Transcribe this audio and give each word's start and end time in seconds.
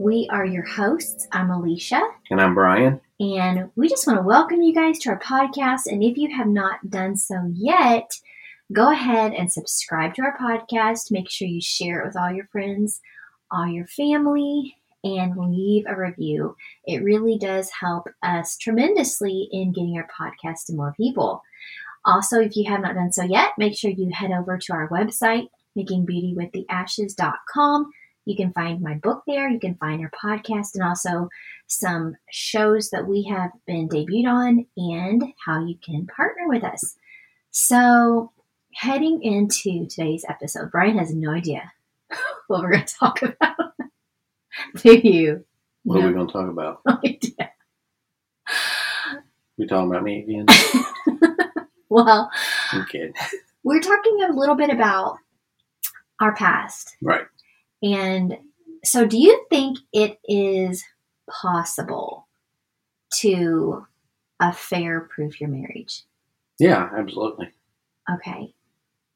We 0.00 0.28
are 0.30 0.44
your 0.44 0.64
hosts. 0.64 1.26
I'm 1.32 1.50
Elisha. 1.50 2.02
And 2.30 2.40
I'm 2.40 2.54
Brian. 2.54 3.00
And 3.20 3.70
we 3.76 3.88
just 3.88 4.06
want 4.06 4.18
to 4.18 4.22
welcome 4.22 4.62
you 4.62 4.74
guys 4.74 4.98
to 5.00 5.10
our 5.10 5.20
podcast. 5.20 5.86
And 5.86 6.02
if 6.02 6.16
you 6.16 6.34
have 6.36 6.48
not 6.48 6.90
done 6.90 7.16
so 7.16 7.50
yet, 7.54 8.10
go 8.72 8.90
ahead 8.90 9.32
and 9.32 9.52
subscribe 9.52 10.14
to 10.14 10.22
our 10.22 10.36
podcast. 10.38 11.10
Make 11.10 11.30
sure 11.30 11.48
you 11.48 11.60
share 11.60 12.00
it 12.00 12.06
with 12.06 12.16
all 12.16 12.32
your 12.32 12.46
friends, 12.46 13.00
all 13.50 13.68
your 13.68 13.86
family, 13.86 14.76
and 15.04 15.36
leave 15.36 15.84
a 15.86 15.96
review. 15.96 16.56
It 16.84 17.02
really 17.02 17.38
does 17.38 17.70
help 17.70 18.08
us 18.22 18.56
tremendously 18.56 19.48
in 19.52 19.72
getting 19.72 19.96
our 19.96 20.08
podcast 20.08 20.66
to 20.66 20.74
more 20.74 20.94
people. 20.96 21.42
Also, 22.04 22.40
if 22.40 22.56
you 22.56 22.70
have 22.70 22.80
not 22.80 22.94
done 22.94 23.12
so 23.12 23.24
yet, 23.24 23.50
make 23.58 23.76
sure 23.76 23.90
you 23.90 24.10
head 24.12 24.30
over 24.30 24.58
to 24.58 24.72
our 24.72 24.88
website, 24.88 25.48
makingbeautywiththeashes.com. 25.76 27.90
You 28.24 28.36
can 28.36 28.52
find 28.52 28.80
my 28.80 28.94
book 28.94 29.22
there. 29.26 29.48
You 29.48 29.60
can 29.60 29.76
find 29.76 30.02
our 30.02 30.10
podcast 30.10 30.74
and 30.74 30.82
also 30.82 31.28
some 31.68 32.16
shows 32.30 32.90
that 32.90 33.06
we 33.06 33.22
have 33.24 33.50
been 33.66 33.88
debuted 33.88 34.26
on 34.26 34.66
and 34.76 35.32
how 35.44 35.64
you 35.64 35.76
can 35.84 36.06
partner 36.06 36.48
with 36.48 36.64
us. 36.64 36.96
So, 37.50 38.32
heading 38.74 39.22
into 39.22 39.86
today's 39.86 40.24
episode, 40.28 40.70
Brian 40.72 40.98
has 40.98 41.14
no 41.14 41.30
idea 41.30 41.72
what 42.48 42.62
we're 42.62 42.72
going 42.72 42.84
to 42.84 42.94
talk 42.94 43.22
about. 43.22 43.56
Do 44.82 44.94
you? 44.94 45.44
What 45.84 46.00
No 46.00 46.06
are 46.06 46.08
we 46.08 46.14
going 46.14 46.26
to 46.26 46.32
talk 46.32 46.48
about? 46.50 46.80
No 46.86 46.98
idea. 47.04 47.50
We 49.58 49.66
talking 49.66 49.90
about 49.90 50.02
me 50.02 50.22
again? 50.22 50.46
Well, 51.88 52.30
I'm 52.72 52.84
kidding. 52.86 53.14
we're 53.62 53.80
talking 53.80 54.18
a 54.28 54.32
little 54.32 54.56
bit 54.56 54.70
about 54.70 55.18
our 56.20 56.34
past. 56.34 56.96
Right. 57.02 57.26
And 57.82 58.38
so, 58.84 59.06
do 59.06 59.18
you 59.18 59.44
think 59.50 59.78
it 59.92 60.18
is 60.24 60.84
possible 61.28 62.26
to 63.14 63.86
affair 64.40 65.00
proof 65.00 65.40
your 65.40 65.50
marriage? 65.50 66.02
Yeah, 66.58 66.88
absolutely. 66.96 67.50
Okay. 68.12 68.54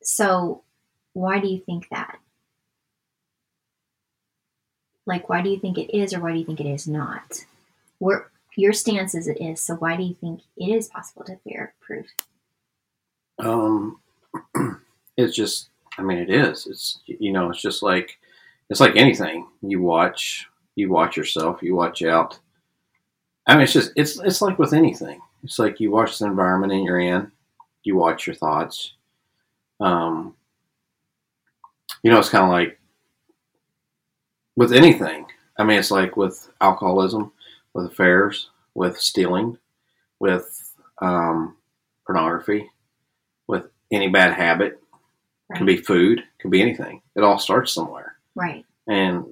So, 0.03 0.63
why 1.13 1.41
do 1.41 1.49
you 1.49 1.61
think 1.61 1.89
that? 1.91 2.19
Like, 5.07 5.29
why 5.29 5.43
do 5.43 5.51
you 5.51 5.59
think 5.59 5.79
it 5.79 5.97
is, 5.97 6.13
or 6.13 6.21
why 6.21 6.33
do 6.33 6.39
you 6.39 6.45
think 6.45 6.61
it 6.61 6.67
is 6.67 6.87
not? 6.87 7.45
Where 7.99 8.31
your 8.57 8.73
stance 8.73 9.15
is 9.15 9.29
it 9.29 9.41
is. 9.41 9.61
So, 9.61 9.75
why 9.75 9.97
do 9.97 10.03
you 10.03 10.15
think 10.15 10.43
it 10.57 10.69
is 10.69 10.89
possible 10.89 11.25
to 11.25 11.35
affair 11.35 11.75
proof? 11.81 12.07
Um, 13.39 14.01
it's 15.17 15.35
just, 15.35 15.71
I 16.01 16.03
mean, 16.03 16.19
it 16.19 16.31
is. 16.31 16.67
It's, 16.67 17.01
you 17.07 17.31
know, 17.31 17.51
it's 17.51 17.61
just 17.61 17.83
like, 17.83 18.19
it's 18.71 18.81
like 18.81 18.97
anything. 18.97 19.47
You 19.61 19.83
watch, 19.83 20.47
you 20.75 20.89
watch 20.89 21.17
yourself, 21.17 21.63
you 21.63 21.75
watch 21.75 22.03
out. 22.03 22.39
I 23.47 23.55
mean, 23.55 23.65
it's 23.65 23.75
just, 23.75 23.93
it's, 23.97 24.19
it's 24.21 24.41
like 24.41 24.59
with 24.59 24.73
anything. 24.73 25.21
It's 25.45 25.59
like 25.59 25.79
you 25.79 25.91
watch 25.91 26.19
the 26.19 26.25
environment 26.27 26.73
and 26.73 26.85
you're 26.85 27.01
in, 27.01 27.31
you 27.83 27.97
watch 27.97 28.27
your 28.27 28.35
thoughts. 28.35 28.95
Um, 29.79 30.35
you 32.03 32.11
know, 32.11 32.19
it's 32.19 32.31
kind 32.31 32.45
of 32.45 32.51
like 32.51 32.79
with 34.57 34.73
anything. 34.73 35.27
I 35.59 35.65
mean, 35.65 35.79
it's 35.79 35.91
like 35.91 36.17
with 36.17 36.51
alcoholism, 36.63 37.33
with 37.75 37.87
affairs, 37.87 38.49
with 38.75 38.99
stealing, 38.99 39.59
with 40.19 40.75
um, 41.03 41.57
pornography, 42.07 42.71
with 43.47 43.65
any 43.91 44.09
bad 44.09 44.33
habit. 44.33 44.81
It 45.51 45.57
Can 45.57 45.67
be 45.67 45.77
food, 45.77 46.23
can 46.39 46.51
be 46.51 46.63
anything. 46.63 47.03
It 47.17 47.25
all 47.25 47.39
starts 47.39 47.73
somewhere. 47.73 48.17
Right. 48.35 48.65
And 48.87 49.25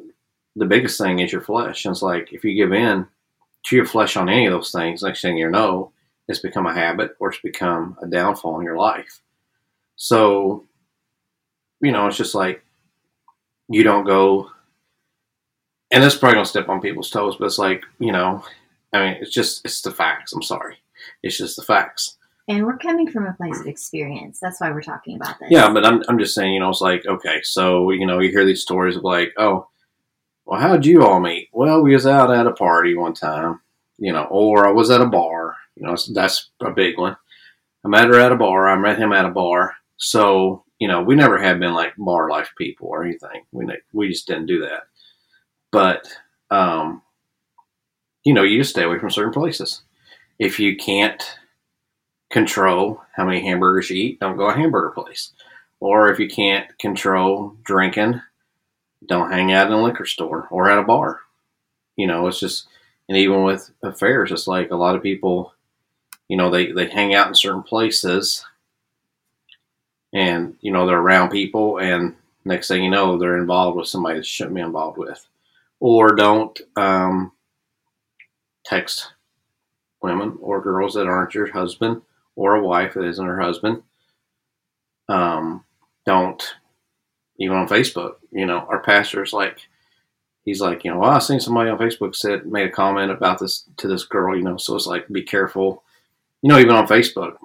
the 0.57 0.67
biggest 0.67 0.99
thing 0.99 1.21
is 1.21 1.33
your 1.33 1.41
flesh. 1.41 1.85
And 1.85 1.93
it's 1.93 2.03
like 2.03 2.33
if 2.33 2.45
you 2.45 2.55
give 2.55 2.73
in 2.73 3.07
to 3.65 3.77
your 3.77 3.87
flesh 3.87 4.17
on 4.17 4.29
any 4.29 4.47
of 4.47 4.53
those 4.53 4.73
things, 4.73 5.03
next 5.03 5.23
thing 5.23 5.37
you 5.37 5.51
know, 5.51 5.93
it's 6.27 6.41
become 6.41 6.67
a 6.67 6.75
habit 6.75 7.17
or 7.21 7.31
it's 7.31 7.41
become 7.41 7.97
a 8.03 8.07
downfall 8.07 8.59
in 8.59 8.65
your 8.65 8.77
life. 8.77 9.21
So, 9.97 10.65
you 11.81 11.93
know, 11.93 12.07
it's 12.07 12.17
just 12.17 12.35
like 12.35 12.63
you 13.69 13.83
don't 13.83 14.05
go, 14.05 14.51
and 15.91 16.03
this 16.03 16.15
is 16.15 16.19
probably 16.19 16.37
gonna 16.37 16.47
step 16.47 16.69
on 16.69 16.81
people's 16.81 17.11
toes, 17.11 17.37
but 17.37 17.47
it's 17.47 17.59
like, 17.59 17.85
you 17.99 18.13
know, 18.13 18.45
I 18.93 18.99
mean, 18.99 19.17
it's 19.21 19.33
just, 19.33 19.65
it's 19.65 19.83
the 19.83 19.91
facts. 19.91 20.33
I'm 20.33 20.43
sorry. 20.43 20.77
It's 21.23 21.39
just 21.39 21.57
the 21.57 21.63
facts. 21.63 22.18
And 22.49 22.65
we're 22.65 22.79
coming 22.79 23.11
from 23.11 23.27
a 23.27 23.35
place 23.35 23.61
of 23.61 23.67
experience. 23.67 24.41
That's 24.41 24.61
why 24.61 24.71
we're 24.71 24.81
talking 24.81 25.17
about 25.17 25.39
this. 25.39 25.51
Yeah, 25.51 25.71
but 25.71 25.85
I'm, 25.85 26.03
I'm 26.09 26.19
just 26.19 26.35
saying, 26.35 26.55
you 26.55 26.61
know, 26.61 26.71
it's 26.71 26.81
like, 26.81 27.07
okay, 27.07 27.43
so, 27.43 27.91
you 27.91 28.07
know, 28.07 28.21
you 28.21 28.31
hear 28.31 28.47
these 28.47 28.63
stories 28.63 28.97
of 28.97 29.05
like, 29.05 29.35
oh, 29.37 29.69
well, 30.47 30.59
how'd 30.59 30.87
you 30.87 31.05
all 31.05 31.21
meet? 31.21 31.51
Well, 31.53 31.83
we 31.83 31.93
was 31.93 32.07
out 32.07 32.31
at 32.31 32.47
a 32.47 32.53
party 32.53 32.95
one 32.95 33.13
time, 33.13 33.61
you 33.99 34.15
know, 34.15 34.25
or 34.25 34.67
I 34.67 34.73
was 34.73 34.91
at 34.91 35.03
a 35.03 35.07
bar. 35.07 35.57
You 35.77 35.87
know, 35.87 35.97
that's 36.15 36.49
a 36.61 36.71
big 36.71 36.97
one. 36.99 37.17
I 37.85 37.89
met 37.89 38.09
her 38.09 38.19
at 38.19 38.33
a 38.33 38.37
bar. 38.37 38.67
I 38.67 38.77
met 38.77 38.99
him 38.99 39.13
at 39.13 39.27
a 39.27 39.31
bar. 39.31 39.75
So, 39.99 40.65
you 40.79 40.89
know, 40.89 41.03
we 41.03 41.17
never 41.17 41.37
have 41.37 41.61
been 41.61 41.75
like 41.75 41.93
bar 41.99 42.31
life 42.31 42.51
people 42.57 42.89
or 42.89 43.05
anything. 43.05 43.45
We 43.53 43.67
we 43.93 44.09
just 44.09 44.27
didn't 44.27 44.47
do 44.47 44.61
that. 44.61 44.85
But, 45.71 46.09
um, 46.51 47.03
you 48.25 48.33
know, 48.33 48.43
you 48.43 48.59
just 48.59 48.71
stay 48.71 48.85
away 48.85 48.99
from 48.99 49.11
certain 49.11 49.35
places. 49.35 49.83
If 50.39 50.59
you 50.59 50.77
can't 50.77 51.23
control 52.31 53.01
how 53.15 53.25
many 53.25 53.43
hamburgers 53.43 53.91
you 53.91 53.97
eat, 53.97 54.21
don't 54.21 54.37
go 54.37 54.49
a 54.49 54.55
hamburger 54.55 54.91
place. 54.91 55.33
Or 55.81 56.11
if 56.11 56.19
you 56.19 56.29
can't 56.29 56.77
control 56.79 57.57
drinking, 57.65 58.21
don't 59.07 59.31
hang 59.31 59.53
out 59.53 59.69
in 59.69 59.73
a 59.73 59.83
liquor 59.83 60.07
store 60.07 60.49
or 60.51 60.71
at 60.71 60.79
a 60.79 60.83
bar. 60.83 61.21
You 61.97 62.07
know, 62.07 62.27
it's 62.27 62.41
just, 62.41 62.67
and 63.09 63.17
even 63.17 63.45
with 63.45 63.71
affairs, 63.83 64.33
it's 64.33 64.47
like 64.47 64.71
a 64.71 64.77
lot 64.77 64.97
of 64.97 65.03
people, 65.03 65.55
you 66.29 66.37
know, 66.37 66.51
they, 66.51 66.73
they 66.73 66.89
hang 66.89 67.15
out 67.15 67.29
in 67.29 67.35
certain 67.35 67.63
places 67.63 68.45
and, 70.13 70.57
you 70.61 70.73
know, 70.73 70.87
they're 70.87 70.99
around 70.99 71.31
people 71.31 71.79
and 71.79 72.15
next 72.45 72.69
thing 72.69 72.83
you 72.83 72.91
know, 72.91 73.17
they're 73.17 73.39
involved 73.39 73.77
with 73.77 73.89
somebody 73.89 74.19
that 74.19 74.27
shouldn't 74.27 74.57
be 74.57 74.61
involved 74.61 74.99
with. 74.99 75.27
Or 75.81 76.15
don't 76.15 76.61
um, 76.77 77.33
text 78.65 79.13
women 80.03 80.37
or 80.41 80.61
girls 80.61 80.95
that 80.95 81.07
aren't 81.07 81.35
your 81.35 81.53
husband 81.53 82.03
or 82.39 82.55
a 82.55 82.63
wife 82.63 82.95
that 82.95 83.05
isn't 83.05 83.27
her 83.27 83.41
husband. 83.41 83.83
Um, 85.09 85.65
don't 86.07 86.41
even 87.37 87.57
on 87.57 87.69
Facebook. 87.69 88.15
You 88.31 88.47
know, 88.47 88.59
our 88.59 88.81
pastor's 88.81 89.33
like, 89.33 89.59
he's 90.45 90.61
like, 90.61 90.85
you 90.85 90.93
know, 90.93 91.01
well, 91.01 91.11
I 91.11 91.19
seen 91.19 91.41
somebody 91.41 91.69
on 91.69 91.79
Facebook 91.79 92.15
said 92.15 92.47
made 92.47 92.69
a 92.69 92.71
comment 92.71 93.11
about 93.11 93.41
this 93.41 93.65
to 93.79 93.89
this 93.89 94.05
girl. 94.05 94.37
You 94.37 94.45
know, 94.45 94.57
so 94.57 94.77
it's 94.77 94.87
like, 94.87 95.09
be 95.09 95.23
careful. 95.23 95.83
You 96.41 96.49
know, 96.49 96.61
even 96.61 96.77
on 96.77 96.87
Facebook, 96.87 97.39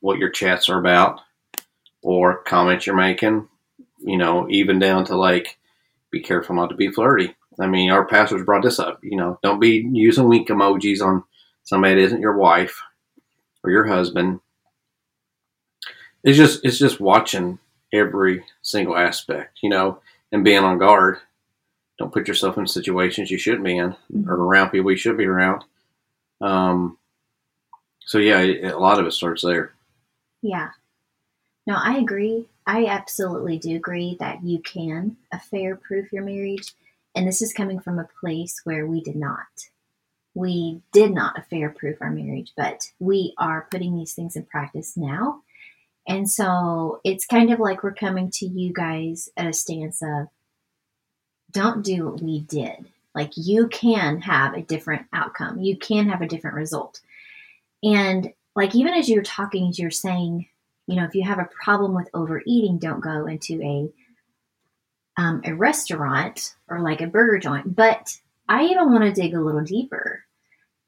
what 0.00 0.18
your 0.18 0.30
chats 0.30 0.68
are 0.68 0.80
about 0.80 1.20
or 2.02 2.42
comments 2.42 2.86
you're 2.86 2.96
making. 2.96 3.48
You 4.00 4.18
know, 4.18 4.48
even 4.50 4.80
down 4.80 5.04
to 5.04 5.16
like, 5.16 5.58
be 6.10 6.20
careful 6.20 6.56
not 6.56 6.70
to 6.70 6.74
be 6.74 6.90
flirty. 6.90 7.36
I 7.60 7.68
mean, 7.68 7.92
our 7.92 8.04
pastors 8.04 8.44
brought 8.44 8.64
this 8.64 8.80
up. 8.80 8.98
You 9.04 9.16
know, 9.16 9.38
don't 9.44 9.60
be 9.60 9.88
using 9.92 10.28
wink 10.28 10.48
emojis 10.48 11.02
on 11.02 11.22
somebody 11.62 11.94
that 11.94 12.00
isn't 12.00 12.20
your 12.20 12.36
wife 12.36 12.82
or 13.64 13.70
your 13.70 13.86
husband. 13.86 14.40
It's 16.22 16.36
just 16.36 16.64
it's 16.64 16.78
just 16.78 17.00
watching 17.00 17.58
every 17.92 18.44
single 18.62 18.96
aspect, 18.96 19.58
you 19.62 19.70
know, 19.70 20.00
and 20.32 20.44
being 20.44 20.64
on 20.64 20.78
guard. 20.78 21.18
Don't 21.98 22.12
put 22.12 22.28
yourself 22.28 22.56
in 22.56 22.66
situations 22.66 23.30
you 23.30 23.38
shouldn't 23.38 23.64
be 23.64 23.76
in 23.76 23.94
or 24.26 24.34
around 24.34 24.70
people 24.70 24.90
you 24.90 24.96
should 24.96 25.18
be 25.18 25.26
around. 25.26 25.64
Um, 26.40 26.96
so 28.06 28.18
yeah, 28.18 28.40
it, 28.40 28.72
a 28.72 28.78
lot 28.78 28.98
of 28.98 29.06
it 29.06 29.12
starts 29.12 29.42
there. 29.42 29.72
Yeah. 30.42 30.70
No, 31.66 31.76
I 31.76 31.98
agree. 31.98 32.46
I 32.66 32.86
absolutely 32.86 33.58
do 33.58 33.76
agree 33.76 34.16
that 34.18 34.42
you 34.42 34.60
can 34.60 35.16
affair 35.32 35.76
proof 35.76 36.12
your 36.12 36.24
marriage. 36.24 36.74
And 37.14 37.26
this 37.26 37.42
is 37.42 37.52
coming 37.52 37.80
from 37.80 37.98
a 37.98 38.08
place 38.20 38.60
where 38.64 38.86
we 38.86 39.00
did 39.02 39.16
not. 39.16 39.46
We 40.34 40.82
did 40.92 41.12
not 41.12 41.38
affair 41.38 41.70
proof 41.70 41.98
our 42.00 42.10
marriage, 42.10 42.52
but 42.56 42.90
we 42.98 43.34
are 43.38 43.66
putting 43.70 43.96
these 43.96 44.14
things 44.14 44.36
in 44.36 44.44
practice 44.44 44.96
now. 44.96 45.42
And 46.06 46.30
so 46.30 47.00
it's 47.04 47.26
kind 47.26 47.52
of 47.52 47.60
like 47.60 47.82
we're 47.82 47.94
coming 47.94 48.30
to 48.34 48.46
you 48.46 48.72
guys 48.72 49.28
at 49.36 49.46
a 49.46 49.52
stance 49.52 50.02
of 50.02 50.28
don't 51.50 51.84
do 51.84 52.06
what 52.06 52.22
we 52.22 52.40
did. 52.40 52.86
Like 53.14 53.32
you 53.36 53.68
can 53.68 54.20
have 54.22 54.54
a 54.54 54.62
different 54.62 55.06
outcome, 55.12 55.60
you 55.60 55.76
can 55.76 56.08
have 56.08 56.22
a 56.22 56.28
different 56.28 56.56
result. 56.56 57.00
And 57.82 58.32
like 58.54 58.74
even 58.74 58.94
as 58.94 59.08
you're 59.08 59.22
talking, 59.22 59.68
as 59.68 59.78
you're 59.78 59.90
saying, 59.90 60.46
you 60.86 60.96
know, 60.96 61.04
if 61.04 61.14
you 61.14 61.24
have 61.24 61.38
a 61.38 61.48
problem 61.62 61.94
with 61.94 62.10
overeating, 62.14 62.78
don't 62.78 63.00
go 63.00 63.26
into 63.26 63.60
a 63.62 63.90
um, 65.16 65.42
a 65.44 65.54
restaurant 65.54 66.54
or 66.68 66.80
like 66.80 67.00
a 67.00 67.06
burger 67.06 67.38
joint. 67.38 67.74
But 67.74 68.16
I 68.50 68.64
even 68.64 68.90
want 68.90 69.04
to 69.04 69.12
dig 69.12 69.32
a 69.32 69.40
little 69.40 69.62
deeper 69.62 70.24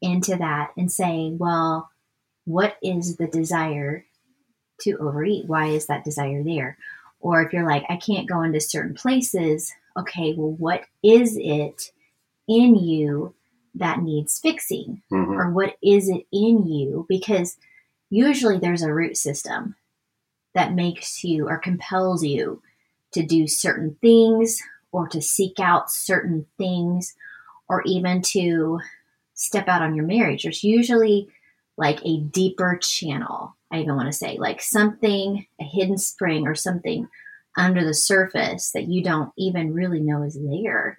into 0.02 0.36
that 0.36 0.72
and 0.76 0.90
say, 0.90 1.30
well, 1.32 1.90
what 2.44 2.76
is 2.82 3.16
the 3.16 3.28
desire 3.28 4.04
to 4.80 4.96
overeat? 4.98 5.46
Why 5.46 5.68
is 5.68 5.86
that 5.86 6.04
desire 6.04 6.42
there? 6.42 6.76
Or 7.20 7.40
if 7.40 7.52
you're 7.52 7.66
like, 7.66 7.84
I 7.88 7.96
can't 7.96 8.28
go 8.28 8.42
into 8.42 8.60
certain 8.60 8.94
places, 8.94 9.72
okay, 9.96 10.34
well, 10.36 10.50
what 10.50 10.82
is 11.04 11.36
it 11.40 11.92
in 12.48 12.74
you 12.74 13.34
that 13.76 14.02
needs 14.02 14.40
fixing? 14.40 15.02
hmm 15.08 15.32
Or 15.32 15.50
what 15.52 15.76
is 15.82 16.08
it 16.08 16.26
in 16.32 16.66
you? 16.66 17.06
Because 17.08 17.56
usually 18.10 18.58
there's 18.58 18.82
a 18.82 18.92
root 18.92 19.16
system 19.16 19.76
that 20.54 20.74
makes 20.74 21.22
you 21.22 21.48
or 21.48 21.58
compels 21.58 22.24
you 22.24 22.60
to 23.12 23.22
do 23.24 23.46
certain 23.46 23.96
things 24.00 24.60
or 24.90 25.06
to 25.08 25.22
seek 25.22 25.60
out 25.60 25.90
certain 25.92 26.46
things 26.58 27.14
or 27.68 27.82
even 27.86 28.22
to 28.22 28.80
step 29.34 29.68
out 29.68 29.82
on 29.82 29.94
your 29.94 30.06
marriage. 30.06 30.42
There's 30.42 30.64
usually 30.64 31.28
like 31.76 32.00
a 32.04 32.18
deeper 32.18 32.78
channel, 32.80 33.56
I 33.72 33.80
even 33.80 33.96
want 33.96 34.06
to 34.08 34.12
say, 34.12 34.36
like 34.38 34.60
something, 34.60 35.46
a 35.60 35.64
hidden 35.64 35.98
spring 35.98 36.46
or 36.46 36.54
something 36.54 37.08
under 37.56 37.84
the 37.84 37.94
surface 37.94 38.70
that 38.72 38.88
you 38.88 39.02
don't 39.02 39.32
even 39.36 39.74
really 39.74 40.00
know 40.00 40.22
is 40.22 40.38
there. 40.40 40.98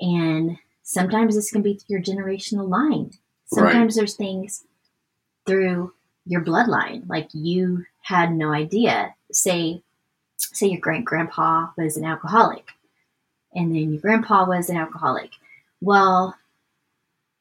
And 0.00 0.56
sometimes 0.82 1.34
this 1.34 1.50
can 1.50 1.62
be 1.62 1.74
through 1.74 1.98
your 1.98 2.02
generational 2.02 2.68
line. 2.68 3.12
Sometimes 3.46 3.96
there's 3.96 4.14
things 4.14 4.64
through 5.46 5.92
your 6.24 6.44
bloodline, 6.44 7.08
like 7.08 7.28
you 7.32 7.84
had 8.02 8.32
no 8.32 8.52
idea. 8.52 9.14
Say, 9.32 9.82
say 10.36 10.68
your 10.68 10.80
great 10.80 11.04
grandpa 11.04 11.68
was 11.76 11.96
an 11.96 12.04
alcoholic, 12.04 12.66
and 13.54 13.74
then 13.74 13.92
your 13.92 14.00
grandpa 14.00 14.46
was 14.46 14.70
an 14.70 14.76
alcoholic. 14.76 15.30
Well, 15.80 16.34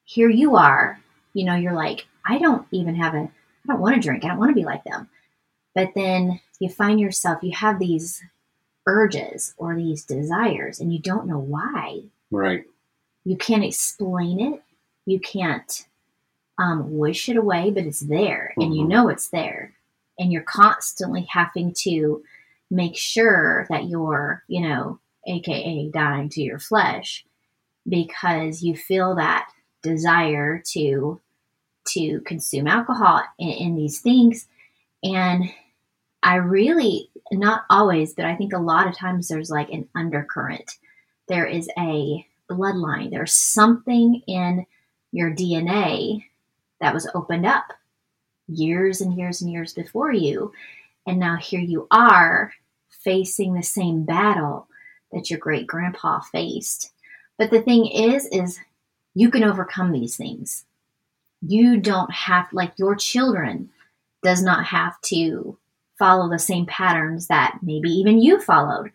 here 0.06 0.30
you 0.30 0.56
are, 0.56 1.00
you 1.33 1.45
know, 1.45 1.56
you're 1.56 1.74
like, 1.74 2.07
I 2.25 2.38
don't 2.38 2.65
even 2.71 2.95
have 2.95 3.13
a, 3.13 3.19
I 3.19 3.31
don't 3.68 3.80
want 3.80 3.95
to 3.95 4.01
drink. 4.01 4.24
I 4.24 4.30
don't 4.30 4.39
want 4.39 4.51
to 4.51 4.56
be 4.56 4.65
like 4.65 4.83
them. 4.83 5.09
But 5.75 5.91
then 5.95 6.39
you 6.59 6.69
find 6.69 7.00
yourself, 7.00 7.44
you 7.44 7.51
have 7.56 7.80
these 7.80 8.21
urges 8.88 9.53
or 9.57 9.75
these 9.75 10.03
desires, 10.06 10.80
and 10.80 10.91
you 10.91 11.00
don't 11.00 11.27
know 11.27 11.39
why. 11.39 12.01
Right. 12.31 12.63
You 13.25 13.38
can't 13.38 13.63
explain 13.63 14.39
it. 14.39 14.63
You 15.06 15.19
can't 15.19 15.86
um, 16.57 16.97
wish 16.97 17.30
it 17.30 17.38
away, 17.38 17.71
but 17.71 17.86
it's 17.86 18.01
there, 18.01 18.53
and 18.57 18.75
you 18.75 18.83
Mhm. 18.83 18.89
know 18.89 19.09
it's 19.09 19.30
there. 19.30 19.74
And 20.19 20.31
you're 20.31 20.41
constantly 20.44 21.21
having 21.30 21.74
to 21.83 22.24
make 22.69 22.97
sure 22.97 23.65
that 23.69 23.88
you're, 23.88 24.44
you 24.47 24.62
know, 24.62 25.00
AKA 25.25 25.89
dying 25.91 26.30
to 26.30 26.41
your 26.41 26.59
flesh 26.59 27.25
because 27.89 28.62
you 28.62 28.75
feel 28.75 29.15
that 29.15 29.50
desire 29.81 30.62
to 30.74 31.19
to 31.88 32.21
consume 32.21 32.68
alcohol 32.68 33.24
in, 33.39 33.50
and 33.50 33.77
these 33.77 34.00
things. 34.00 34.47
And 35.03 35.45
i 36.21 36.36
really 36.36 37.09
not 37.31 37.63
always 37.69 38.13
but 38.13 38.25
i 38.25 38.36
think 38.36 38.51
a 38.51 38.59
lot 38.59 38.86
of 38.86 38.97
times 38.97 39.27
there's 39.27 39.50
like 39.50 39.69
an 39.69 39.88
undercurrent. 39.95 40.77
There 41.27 41.45
is 41.45 41.69
a 41.77 42.25
bloodline. 42.50 43.12
There's 43.12 43.33
something 43.33 44.21
in 44.27 44.65
your 45.12 45.31
dna 45.31 46.25
that 46.81 46.94
was 46.94 47.09
opened 47.15 47.45
up 47.45 47.74
years 48.47 49.01
and 49.01 49.18
years 49.18 49.41
and 49.41 49.51
years 49.51 49.74
before 49.74 50.12
you. 50.12 50.51
And 51.06 51.19
now 51.19 51.38
here 51.38 51.62
you 51.62 51.88
are 51.91 52.53
facing 52.89 53.53
the 53.53 53.63
same 53.63 54.03
battle 54.03 54.68
that 55.12 55.30
your 55.30 55.39
great 55.39 55.68
grandpa 55.68 56.19
faced 56.19 56.91
but 57.39 57.50
the 57.50 57.62
thing 57.62 57.88
is 57.88 58.27
is 58.27 58.59
you 59.15 59.31
can 59.31 59.44
overcome 59.44 59.91
these 59.91 60.15
things. 60.15 60.65
You 61.41 61.77
don't 61.77 62.12
have 62.12 62.47
like 62.51 62.74
your 62.77 62.95
children 62.95 63.69
does 64.21 64.44
not 64.44 64.65
have 64.65 65.00
to 65.03 65.57
follow 65.97 66.30
the 66.30 66.38
same 66.38 66.65
patterns 66.68 67.27
that 67.27 67.57
maybe 67.63 67.89
even 67.89 68.21
you 68.21 68.39
followed 68.39 68.91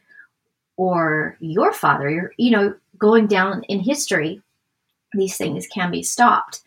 or 0.76 1.37
your 1.41 1.73
father. 1.73 2.08
You're 2.08 2.32
you 2.37 2.50
know 2.52 2.75
going 2.99 3.26
down 3.26 3.64
in 3.64 3.81
history 3.81 4.41
these 5.14 5.37
things 5.37 5.67
can 5.67 5.91
be 5.91 6.02
stopped. 6.02 6.61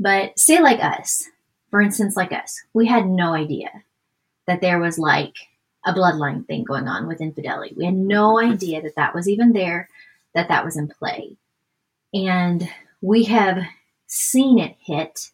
But 0.00 0.36
say 0.38 0.60
like 0.60 0.82
us 0.82 1.28
for 1.70 1.82
instance 1.82 2.16
like 2.16 2.32
us 2.32 2.58
we 2.72 2.86
had 2.86 3.06
no 3.06 3.34
idea 3.34 3.70
that 4.46 4.62
there 4.62 4.80
was 4.80 4.98
like 4.98 5.34
a 5.86 5.92
bloodline 5.92 6.46
thing 6.46 6.64
going 6.64 6.88
on 6.88 7.06
with 7.06 7.20
infidelity. 7.20 7.74
We 7.76 7.84
had 7.84 7.94
no 7.94 8.40
idea 8.40 8.80
that 8.82 8.96
that 8.96 9.14
was 9.14 9.28
even 9.28 9.52
there 9.52 9.88
that 10.34 10.48
that 10.48 10.64
was 10.64 10.76
in 10.76 10.88
play. 10.88 11.36
And 12.14 12.68
we 13.00 13.24
have 13.24 13.64
seen 14.06 14.58
it 14.58 14.76
hit 14.80 15.30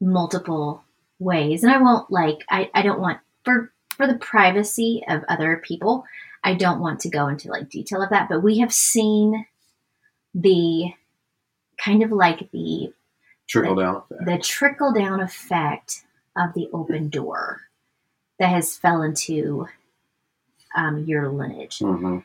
multiple 0.00 0.82
ways. 1.18 1.62
And 1.62 1.72
i 1.72 1.78
won't 1.80 2.10
like 2.10 2.38
i, 2.50 2.70
I 2.74 2.82
don't 2.82 3.00
want 3.00 3.20
for 3.44 3.72
for 3.96 4.06
the 4.06 4.18
privacy 4.18 5.02
of 5.08 5.22
other 5.28 5.62
people 5.64 6.04
i 6.42 6.54
don't 6.54 6.80
want 6.80 7.00
to 7.00 7.08
go 7.08 7.28
into 7.28 7.48
like 7.48 7.68
detail 7.68 8.02
of 8.02 8.10
that 8.10 8.28
but 8.28 8.42
we 8.42 8.58
have 8.58 8.72
seen 8.72 9.46
the 10.34 10.92
kind 11.78 12.02
of 12.02 12.10
like 12.10 12.50
the 12.50 12.92
Trickle 13.48 13.74
down 13.76 13.96
effect. 13.96 14.26
the 14.26 14.38
trickle 14.38 14.92
down 14.92 15.20
effect 15.20 16.04
of 16.36 16.54
the 16.54 16.68
open 16.72 17.08
door 17.08 17.60
that 18.38 18.48
has 18.48 18.76
fell 18.76 19.02
into 19.02 19.68
um, 20.74 21.04
your 21.04 21.28
lineage. 21.28 21.78
Hmm 21.80 22.20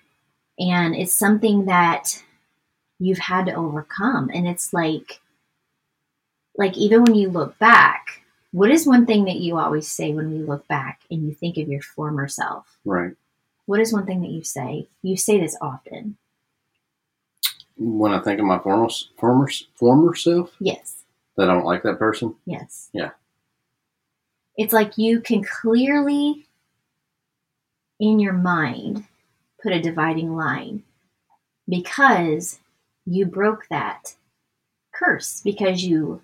and 0.60 0.96
it's 0.96 1.14
something 1.14 1.66
that 1.66 2.24
you've 3.00 3.20
had 3.20 3.46
to 3.46 3.54
overcome. 3.54 4.30
And 4.34 4.48
it's 4.48 4.74
like 4.74 5.20
like 6.58 6.76
even 6.78 7.04
when 7.04 7.16
you 7.16 7.30
look 7.30 7.58
back 7.60 8.24
what 8.52 8.72
is 8.72 8.88
one 8.88 9.06
thing 9.06 9.26
that 9.26 9.36
you 9.38 9.58
always 9.58 9.88
say 9.88 10.14
when 10.14 10.32
we 10.32 10.40
look 10.40 10.68
back 10.68 11.02
and 11.12 11.28
you 11.28 11.34
think 11.34 11.58
of 11.58 11.68
your 11.68 11.82
former 11.82 12.28
self? 12.28 12.78
Right. 12.86 13.12
what 13.66 13.80
is 13.80 13.94
one 13.94 14.06
thing 14.06 14.22
that 14.22 14.32
you 14.32 14.44
say? 14.44 14.88
You 15.04 15.18
say 15.18 15.40
this 15.40 15.58
often. 15.62 16.18
When 17.78 18.14
I 18.14 18.20
think 18.20 18.40
of 18.40 18.46
my 18.46 18.58
former 18.60 18.90
former 19.18 19.50
former 19.76 20.16
self, 20.16 20.52
yes. 20.60 21.04
That 21.36 21.50
I 21.50 21.54
don't 21.54 21.66
like 21.66 21.84
that 21.84 22.00
person. 22.00 22.36
yes. 22.46 22.90
Yeah. 22.94 23.12
it's 24.58 24.74
like 24.74 24.98
you 24.98 25.22
can 25.22 25.44
clearly 25.44 26.48
in 28.00 28.20
your 28.20 28.34
mind 28.34 29.04
put 29.68 29.76
a 29.76 29.82
dividing 29.82 30.34
line 30.34 30.82
because 31.68 32.60
you 33.06 33.26
broke 33.26 33.68
that 33.70 34.16
curse 34.94 35.42
because 35.44 35.84
you 35.84 36.22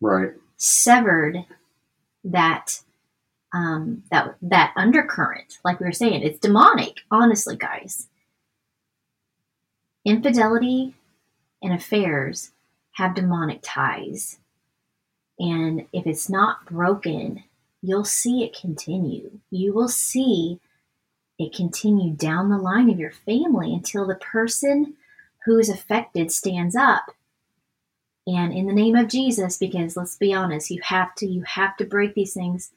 Right. 0.00 0.32
severed 0.56 1.44
that 2.22 2.80
um, 3.52 4.04
that 4.12 4.36
that 4.42 4.72
undercurrent. 4.76 5.58
Like 5.64 5.80
we 5.80 5.86
were 5.86 5.92
saying, 5.92 6.22
it's 6.22 6.38
demonic. 6.38 6.98
Honestly, 7.10 7.56
guys, 7.56 8.06
infidelity 10.04 10.94
and 11.62 11.72
affairs 11.72 12.52
have 12.92 13.16
demonic 13.16 13.58
ties, 13.62 14.38
and 15.40 15.86
if 15.92 16.06
it's 16.06 16.30
not 16.30 16.64
broken, 16.66 17.42
you'll 17.82 18.04
see 18.04 18.44
it 18.44 18.56
continue. 18.56 19.40
You 19.50 19.72
will 19.72 19.88
see 19.88 20.60
it 21.38 21.54
continued 21.54 22.18
down 22.18 22.48
the 22.48 22.58
line 22.58 22.90
of 22.90 22.98
your 22.98 23.10
family 23.10 23.74
until 23.74 24.06
the 24.06 24.14
person 24.14 24.94
who 25.44 25.58
is 25.58 25.68
affected 25.68 26.30
stands 26.32 26.76
up 26.76 27.14
and 28.26 28.54
in 28.54 28.66
the 28.66 28.72
name 28.72 28.96
of 28.96 29.08
Jesus, 29.08 29.58
because 29.58 29.96
let's 29.96 30.16
be 30.16 30.32
honest, 30.32 30.70
you 30.70 30.80
have 30.82 31.14
to 31.16 31.26
you 31.26 31.42
have 31.42 31.76
to 31.76 31.84
break 31.84 32.14
these 32.14 32.32
things 32.32 32.70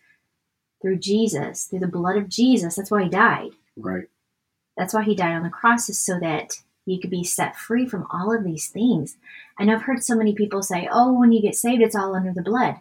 through 0.82 0.98
Jesus, 0.98 1.66
through 1.66 1.80
the 1.80 1.88
blood 1.88 2.18
of 2.18 2.30
Jesus. 2.30 2.76
That's 2.76 2.92
why 2.92 3.04
he 3.04 3.10
died. 3.10 3.52
Right. 3.78 4.08
That's 4.76 4.94
why 4.94 5.04
he 5.04 5.16
died 5.16 5.36
on 5.36 5.44
the 5.44 5.50
cross, 5.50 5.90
is 5.90 6.00
so 6.00 6.20
that 6.20 6.62
you 6.86 7.00
could 7.00 7.10
be 7.10 7.24
set 7.24 7.56
free 7.56 7.88
from 7.88 8.08
all 8.12 8.36
of 8.36 8.44
these 8.44 8.68
things. 8.68 9.18
And 9.58 9.72
I've 9.72 9.84
heard 9.84 10.04
so 10.04 10.16
many 10.16 10.34
people 10.34 10.62
say, 10.62 10.88
oh, 10.92 11.18
when 11.18 11.32
you 11.32 11.42
get 11.42 11.56
saved, 11.56 11.82
it's 11.82 11.96
all 11.96 12.16
under 12.16 12.34
the 12.34 12.42
blood. 12.42 12.76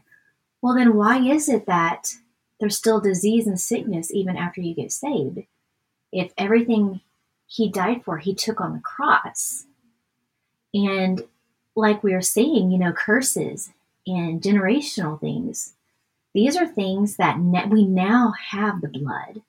Well, 0.60 0.74
then 0.74 0.94
why 0.96 1.20
is 1.20 1.48
it 1.48 1.66
that 1.66 2.14
there's 2.60 2.76
still 2.76 3.00
disease 3.00 3.46
and 3.46 3.60
sickness 3.60 4.12
even 4.12 4.36
after 4.36 4.60
you 4.60 4.74
get 4.74 4.92
saved? 4.92 5.40
If 6.12 6.32
everything 6.38 7.00
he 7.46 7.68
died 7.68 8.04
for, 8.04 8.18
he 8.18 8.34
took 8.34 8.60
on 8.60 8.72
the 8.72 8.80
cross. 8.80 9.66
And 10.74 11.22
like 11.74 12.02
we 12.02 12.12
were 12.12 12.22
saying, 12.22 12.70
you 12.70 12.78
know, 12.78 12.92
curses 12.92 13.70
and 14.06 14.40
generational 14.40 15.20
things, 15.20 15.74
these 16.34 16.56
are 16.56 16.66
things 16.66 17.16
that 17.16 17.38
ne- 17.38 17.66
we 17.66 17.86
now 17.86 18.34
have 18.50 18.80
the 18.80 18.88
blood. 18.88 19.42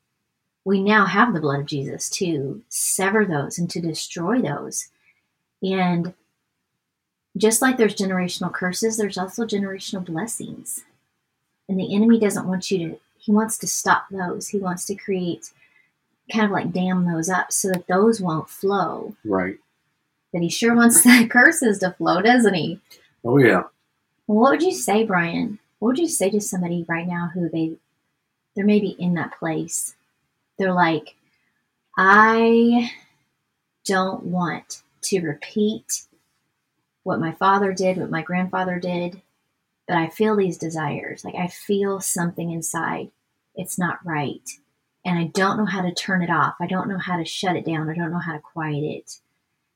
We 0.63 0.81
now 0.81 1.05
have 1.05 1.33
the 1.33 1.39
blood 1.39 1.61
of 1.61 1.65
Jesus 1.65 2.09
to 2.11 2.61
sever 2.69 3.25
those 3.25 3.57
and 3.57 3.69
to 3.69 3.81
destroy 3.81 4.41
those. 4.41 4.89
And 5.61 6.13
just 7.37 7.61
like 7.61 7.77
there's 7.77 7.95
generational 7.95 8.53
curses, 8.53 8.97
there's 8.97 9.17
also 9.17 9.45
generational 9.45 10.05
blessings. 10.05 10.83
And 11.69 11.79
the 11.79 11.93
enemy 11.93 12.19
doesn't 12.19 12.47
want 12.47 12.71
you 12.71 12.77
to, 12.79 12.99
he 13.19 13.31
wants 13.31 13.57
to 13.59 13.67
stop 13.67 14.05
those. 14.09 14.47
He 14.47 14.57
wants 14.57 14.85
to 14.85 14.95
create, 14.95 15.51
kind 16.31 16.45
of 16.45 16.51
like 16.51 16.71
dam 16.71 17.05
those 17.05 17.29
up 17.29 17.51
so 17.51 17.69
that 17.69 17.87
those 17.87 18.21
won't 18.21 18.49
flow. 18.49 19.15
Right. 19.23 19.57
But 20.33 20.41
he 20.41 20.49
sure 20.49 20.75
wants 20.75 21.01
the 21.03 21.27
curses 21.29 21.79
to 21.79 21.91
flow, 21.91 22.21
doesn't 22.21 22.53
he? 22.53 22.79
Oh 23.23 23.37
yeah. 23.37 23.63
Well, 24.27 24.39
what 24.39 24.51
would 24.51 24.63
you 24.63 24.73
say, 24.73 25.03
Brian? 25.03 25.59
What 25.79 25.89
would 25.89 25.99
you 25.99 26.07
say 26.07 26.29
to 26.29 26.41
somebody 26.41 26.85
right 26.87 27.07
now 27.07 27.31
who 27.33 27.49
they 27.49 27.77
they're 28.55 28.65
maybe 28.65 28.95
in 28.99 29.13
that 29.13 29.37
place? 29.37 29.95
They're 30.57 30.73
like, 30.73 31.15
I 31.97 32.91
don't 33.85 34.23
want 34.23 34.81
to 35.03 35.21
repeat 35.21 36.03
what 37.03 37.19
my 37.19 37.31
father 37.31 37.71
did, 37.71 37.97
what 37.97 38.09
my 38.11 38.21
grandfather 38.21 38.79
did, 38.79 39.21
but 39.87 39.95
I 39.95 40.09
feel 40.09 40.35
these 40.35 40.57
desires. 40.57 41.23
Like 41.23 41.35
I 41.35 41.47
feel 41.47 42.01
something 42.01 42.51
inside. 42.51 43.09
It's 43.55 43.79
not 43.79 43.99
right. 44.03 44.47
And 45.07 45.17
I 45.17 45.23
don't 45.33 45.55
know 45.55 45.65
how 45.65 45.81
to 45.81 45.93
turn 45.93 46.21
it 46.21 46.29
off. 46.29 46.55
I 46.59 46.67
don't 46.67 46.89
know 46.89 46.97
how 46.97 47.15
to 47.15 47.23
shut 47.23 47.55
it 47.55 47.65
down. 47.65 47.89
I 47.89 47.95
don't 47.95 48.11
know 48.11 48.19
how 48.19 48.33
to 48.33 48.39
quiet 48.39 48.83
it. 48.83 49.19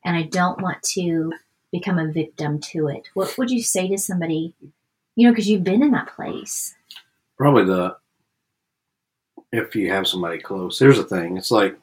And 0.04 0.18
I 0.18 0.24
don't 0.24 0.62
want 0.62 0.84
to 0.94 1.32
become 1.72 1.98
a 1.98 2.12
victim 2.12 2.60
to 2.60 2.90
it. 2.90 3.08
What 3.14 3.38
would 3.38 3.50
you 3.50 3.64
say 3.64 3.88
to 3.88 3.98
somebody, 3.98 4.54
you 5.16 5.26
know, 5.26 5.32
because 5.32 5.50
you've 5.50 5.64
been 5.64 5.84
in 5.84 5.92
that 5.92 6.14
place? 6.14 6.76
Probably 7.38 7.64
the 7.64 7.96
if 9.54 9.74
you 9.74 9.90
have 9.90 10.06
somebody 10.06 10.38
close. 10.38 10.78
Here's 10.78 10.98
the 10.98 11.06
thing. 11.06 11.38
It's 11.38 11.50
like 11.50 11.80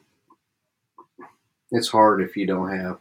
it's 1.71 1.87
hard 1.87 2.21
if 2.21 2.37
you 2.37 2.45
don't 2.45 2.69
have. 2.69 2.99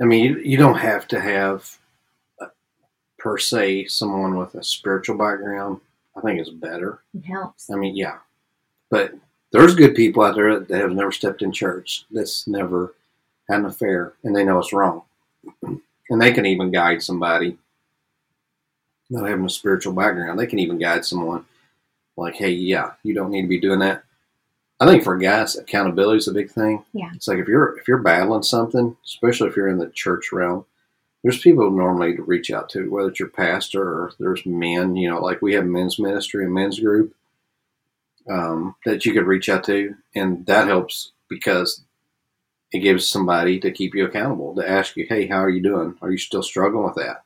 I 0.00 0.04
mean, 0.04 0.24
you, 0.24 0.38
you 0.38 0.56
don't 0.56 0.78
have 0.78 1.06
to 1.08 1.20
have 1.20 1.78
uh, 2.40 2.46
per 3.20 3.38
se 3.38 3.86
someone 3.86 4.36
with 4.36 4.56
a 4.56 4.64
spiritual 4.64 5.16
background. 5.16 5.80
I 6.16 6.22
think 6.22 6.40
it's 6.40 6.50
better. 6.50 7.02
It 7.14 7.24
helps. 7.24 7.70
I 7.70 7.76
mean, 7.76 7.94
yeah, 7.94 8.18
but 8.90 9.14
there's 9.52 9.74
good 9.74 9.94
people 9.94 10.22
out 10.22 10.34
there 10.34 10.60
that 10.60 10.80
have 10.80 10.92
never 10.92 11.12
stepped 11.12 11.42
in 11.42 11.52
church. 11.52 12.04
That's 12.10 12.46
never 12.46 12.94
had 13.48 13.60
an 13.60 13.66
affair, 13.66 14.14
and 14.24 14.34
they 14.34 14.44
know 14.44 14.58
it's 14.58 14.72
wrong, 14.72 15.02
and 15.62 16.20
they 16.20 16.32
can 16.32 16.46
even 16.46 16.70
guide 16.70 17.02
somebody. 17.02 17.58
Not 19.08 19.28
having 19.28 19.44
a 19.44 19.50
spiritual 19.50 19.92
background, 19.92 20.38
they 20.38 20.46
can 20.46 20.58
even 20.58 20.78
guide 20.78 21.04
someone 21.04 21.44
like, 22.16 22.34
"Hey, 22.34 22.50
yeah, 22.50 22.92
you 23.02 23.14
don't 23.14 23.30
need 23.30 23.42
to 23.42 23.48
be 23.48 23.60
doing 23.60 23.78
that." 23.80 24.02
I 24.78 24.86
think 24.86 25.04
for 25.04 25.16
guys, 25.16 25.56
accountability 25.56 26.18
is 26.18 26.28
a 26.28 26.34
big 26.34 26.50
thing. 26.50 26.84
Yeah. 26.92 27.10
It's 27.14 27.28
like 27.28 27.38
if 27.38 27.48
you're 27.48 27.78
if 27.78 27.88
you're 27.88 27.98
battling 27.98 28.42
something, 28.42 28.96
especially 29.04 29.48
if 29.48 29.56
you're 29.56 29.68
in 29.68 29.78
the 29.78 29.88
church 29.88 30.32
realm, 30.32 30.66
there's 31.22 31.40
people 31.40 31.70
normally 31.70 32.14
to 32.16 32.22
reach 32.22 32.50
out 32.50 32.68
to, 32.70 32.90
whether 32.90 33.08
it's 33.08 33.20
your 33.20 33.30
pastor 33.30 33.82
or 33.82 34.12
there's 34.18 34.44
men. 34.44 34.96
You 34.96 35.08
know, 35.08 35.20
like 35.20 35.40
we 35.40 35.54
have 35.54 35.64
men's 35.64 35.98
ministry 35.98 36.44
and 36.44 36.52
men's 36.52 36.78
group 36.78 37.15
um, 38.28 38.76
that 38.84 39.04
you 39.04 39.12
could 39.12 39.26
reach 39.26 39.48
out 39.48 39.64
to, 39.64 39.94
and 40.14 40.46
that 40.46 40.68
helps 40.68 41.12
because 41.28 41.84
it 42.72 42.80
gives 42.80 43.08
somebody 43.08 43.60
to 43.60 43.70
keep 43.70 43.94
you 43.94 44.04
accountable 44.04 44.54
to 44.56 44.68
ask 44.68 44.96
you, 44.96 45.06
"Hey, 45.08 45.26
how 45.26 45.38
are 45.38 45.50
you 45.50 45.62
doing? 45.62 45.96
Are 46.02 46.10
you 46.10 46.18
still 46.18 46.42
struggling 46.42 46.84
with 46.84 46.96
that?" 46.96 47.22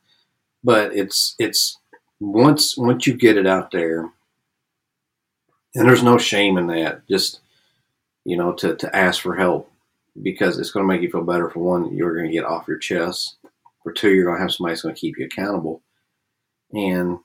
But 0.63 0.95
it's 0.95 1.35
it's 1.39 1.77
once 2.19 2.77
once 2.77 3.07
you 3.07 3.15
get 3.15 3.37
it 3.37 3.47
out 3.47 3.71
there 3.71 4.11
and 5.75 5.87
there's 5.87 6.03
no 6.03 6.17
shame 6.17 6.57
in 6.57 6.67
that. 6.67 7.07
Just 7.07 7.39
you 8.25 8.37
know, 8.37 8.53
to 8.53 8.75
to 8.75 8.95
ask 8.95 9.21
for 9.21 9.35
help 9.35 9.71
because 10.21 10.59
it's 10.59 10.71
going 10.71 10.83
to 10.83 10.87
make 10.87 11.01
you 11.01 11.11
feel 11.11 11.23
better. 11.23 11.49
For 11.49 11.59
one, 11.59 11.95
you're 11.95 12.15
going 12.15 12.27
to 12.27 12.33
get 12.33 12.45
off 12.45 12.67
your 12.67 12.77
chest. 12.77 13.37
For 13.83 13.91
two, 13.91 14.13
you're 14.13 14.25
going 14.25 14.37
to 14.37 14.41
have 14.41 14.51
somebody 14.51 14.73
that's 14.73 14.83
going 14.83 14.93
to 14.95 15.01
keep 15.01 15.17
you 15.17 15.25
accountable, 15.25 15.81
and 16.73 17.19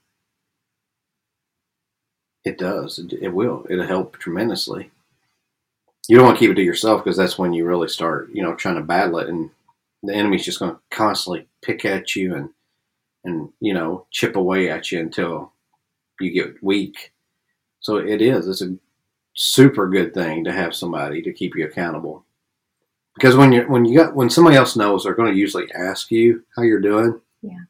it 2.46 2.58
does. 2.58 2.98
It, 2.98 3.12
it 3.20 3.28
will. 3.28 3.66
It'll 3.68 3.86
help 3.86 4.18
tremendously. 4.18 4.90
You 6.08 6.16
don't 6.16 6.24
want 6.24 6.38
to 6.38 6.40
keep 6.40 6.50
it 6.50 6.54
to 6.54 6.62
yourself 6.62 7.02
because 7.02 7.16
that's 7.16 7.38
when 7.38 7.52
you 7.52 7.66
really 7.66 7.88
start, 7.88 8.30
you 8.32 8.42
know, 8.42 8.54
trying 8.54 8.76
to 8.76 8.82
battle 8.82 9.18
it, 9.18 9.28
and 9.28 9.50
the 10.02 10.14
enemy's 10.14 10.44
just 10.44 10.60
going 10.60 10.72
to 10.72 10.80
constantly 10.90 11.48
pick 11.62 11.84
at 11.84 12.16
you 12.16 12.34
and 12.34 12.50
and 13.24 13.50
you 13.60 13.74
know 13.74 14.06
chip 14.10 14.36
away 14.36 14.70
at 14.70 14.92
you 14.92 15.00
until 15.00 15.52
you 16.20 16.30
get 16.30 16.62
weak 16.62 17.12
so 17.86 17.98
it 17.98 18.20
is. 18.20 18.48
It's 18.48 18.62
a 18.62 18.76
super 19.34 19.88
good 19.88 20.12
thing 20.12 20.42
to 20.42 20.52
have 20.52 20.74
somebody 20.74 21.22
to 21.22 21.32
keep 21.32 21.54
you 21.54 21.64
accountable. 21.64 22.24
Because 23.14 23.36
when 23.36 23.52
you 23.52 23.62
when 23.62 23.84
you 23.84 23.96
got 23.96 24.16
when 24.16 24.28
somebody 24.28 24.56
else 24.56 24.74
knows, 24.74 25.04
they're 25.04 25.14
going 25.14 25.32
to 25.32 25.38
usually 25.38 25.70
ask 25.72 26.10
you 26.10 26.42
how 26.56 26.62
you're 26.62 26.80
doing. 26.80 27.20
Yeah. 27.42 27.60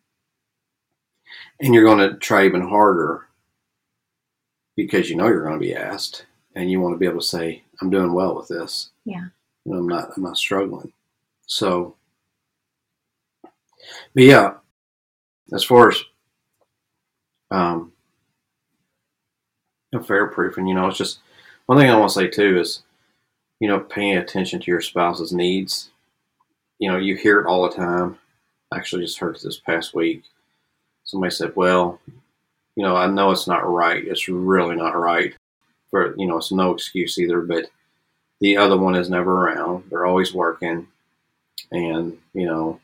And 1.61 1.75
you're 1.75 1.85
going 1.85 1.99
to 1.99 2.17
try 2.17 2.47
even 2.47 2.67
harder 2.67 3.26
because 4.77 5.11
you 5.11 5.17
know 5.17 5.27
you're 5.27 5.43
going 5.43 5.59
to 5.59 5.67
be 5.67 5.75
asked, 5.75 6.27
and 6.55 6.71
you 6.71 6.81
want 6.81 6.95
to 6.95 6.99
be 6.99 7.07
able 7.07 7.21
to 7.21 7.27
say, 7.27 7.63
"I'm 7.81 7.91
doing 7.91 8.13
well 8.13 8.37
with 8.37 8.49
this." 8.49 8.91
Yeah. 9.05 9.27
You 9.65 9.73
know, 9.73 9.79
I'm 9.79 9.89
not. 9.89 10.11
I'm 10.17 10.23
not 10.23 10.37
struggling. 10.37 10.93
So, 11.47 11.97
but 13.43 14.25
yeah, 14.25 14.55
as 15.53 15.65
far 15.65 15.91
as 15.91 16.03
um, 17.51 17.93
fair 20.03 20.27
proof. 20.27 20.57
And, 20.57 20.69
you 20.69 20.75
know, 20.75 20.89
it's 20.89 20.99
just 20.99 21.21
one 21.67 21.79
thing 21.79 21.91
I 21.91 21.97
want 21.97 22.13
to 22.13 22.19
say 22.19 22.29
too 22.29 22.59
is, 22.59 22.83
you 23.61 23.69
know, 23.69 23.81
paying 23.81 24.19
attention 24.19 24.61
to 24.61 24.71
your 24.71 24.81
spouse's 24.81 25.33
needs. 25.33 25.91
You 26.79 26.91
know, 26.91 26.99
you 26.99 27.17
hear 27.17 27.41
it 27.41 27.47
all 27.47 27.69
the 27.69 27.75
time. 27.75 28.19
I 28.73 28.77
actually 28.77 29.05
just 29.05 29.19
heard 29.19 29.39
this 29.43 29.59
past 29.59 29.95
week. 29.95 30.25
Somebody 31.05 31.31
said, 31.31 31.55
well, 31.57 32.01
you 32.77 32.83
know, 32.83 32.95
I 32.95 33.07
know 33.07 33.31
it's 33.31 33.49
not 33.49 33.69
right. 33.69 34.07
It's 34.07 34.29
really 34.29 34.77
not 34.77 34.97
right. 34.97 35.35
For, 35.91 36.15
you 36.17 36.27
know, 36.27 36.37
it's 36.37 36.53
no 36.53 36.73
excuse 36.73 37.19
either, 37.19 37.41
but 37.41 37.67
the 38.41 38.57
other 38.57 38.77
one 38.77 38.95
is 38.95 39.09
never 39.09 39.33
around. 39.33 39.85
They're 39.89 40.07
always 40.07 40.35
working. 40.35 40.87
And, 41.73 42.19
you 42.35 42.47
know, 42.47 42.79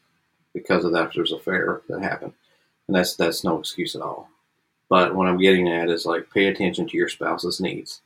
because 0.54 0.84
of 0.84 0.92
that, 0.92 1.12
there's 1.14 1.32
a 1.32 1.36
affair 1.36 1.82
that 1.88 2.02
happened. 2.02 2.32
And 2.88 2.96
that's, 2.96 3.14
that's 3.16 3.44
no 3.44 3.58
excuse 3.58 3.94
at 3.94 4.02
all. 4.02 4.28
But 4.88 5.14
what 5.14 5.28
I'm 5.28 5.38
getting 5.38 5.68
at 5.68 5.90
is 5.90 6.06
like 6.06 6.30
pay 6.30 6.46
attention 6.46 6.86
to 6.88 6.96
your 6.96 7.08
spouse's 7.08 7.60
needs. 7.60 8.00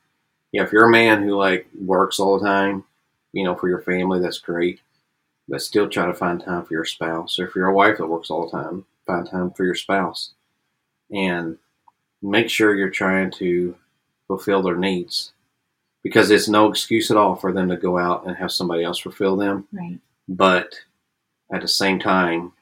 Yeah, 0.52 0.62
if 0.62 0.72
you're 0.72 0.86
a 0.86 0.90
man 0.90 1.22
who 1.22 1.36
like 1.36 1.66
works 1.80 2.18
all 2.18 2.38
the 2.38 2.46
time, 2.46 2.84
you 3.32 3.44
know, 3.44 3.54
for 3.54 3.68
your 3.68 3.82
family, 3.82 4.20
that's 4.20 4.38
great. 4.38 4.80
But 5.48 5.62
still 5.62 5.88
try 5.88 6.06
to 6.06 6.14
find 6.14 6.40
time 6.40 6.64
for 6.64 6.74
your 6.74 6.84
spouse. 6.84 7.38
Or 7.38 7.46
if 7.46 7.54
you're 7.54 7.68
a 7.68 7.74
wife 7.74 7.98
that 7.98 8.06
works 8.06 8.30
all 8.30 8.48
the 8.48 8.56
time, 8.56 8.84
find 9.06 9.28
time 9.28 9.50
for 9.52 9.64
your 9.64 9.74
spouse. 9.74 10.32
And 11.12 11.58
make 12.26 12.50
sure 12.50 12.74
you're 12.74 12.90
trying 12.90 13.30
to 13.32 13.76
fulfill 14.26 14.62
their 14.62 14.76
needs. 14.76 15.32
Because 16.02 16.30
it's 16.30 16.48
no 16.48 16.68
excuse 16.68 17.10
at 17.10 17.16
all 17.16 17.34
for 17.34 17.52
them 17.52 17.68
to 17.68 17.76
go 17.76 17.98
out 17.98 18.26
and 18.26 18.36
have 18.36 18.52
somebody 18.52 18.84
else 18.84 19.00
fulfill 19.00 19.36
them. 19.36 19.66
Right. 19.72 19.98
But 20.28 20.74
at 21.52 21.62
the 21.62 21.68
same 21.68 21.98
time, 21.98 22.52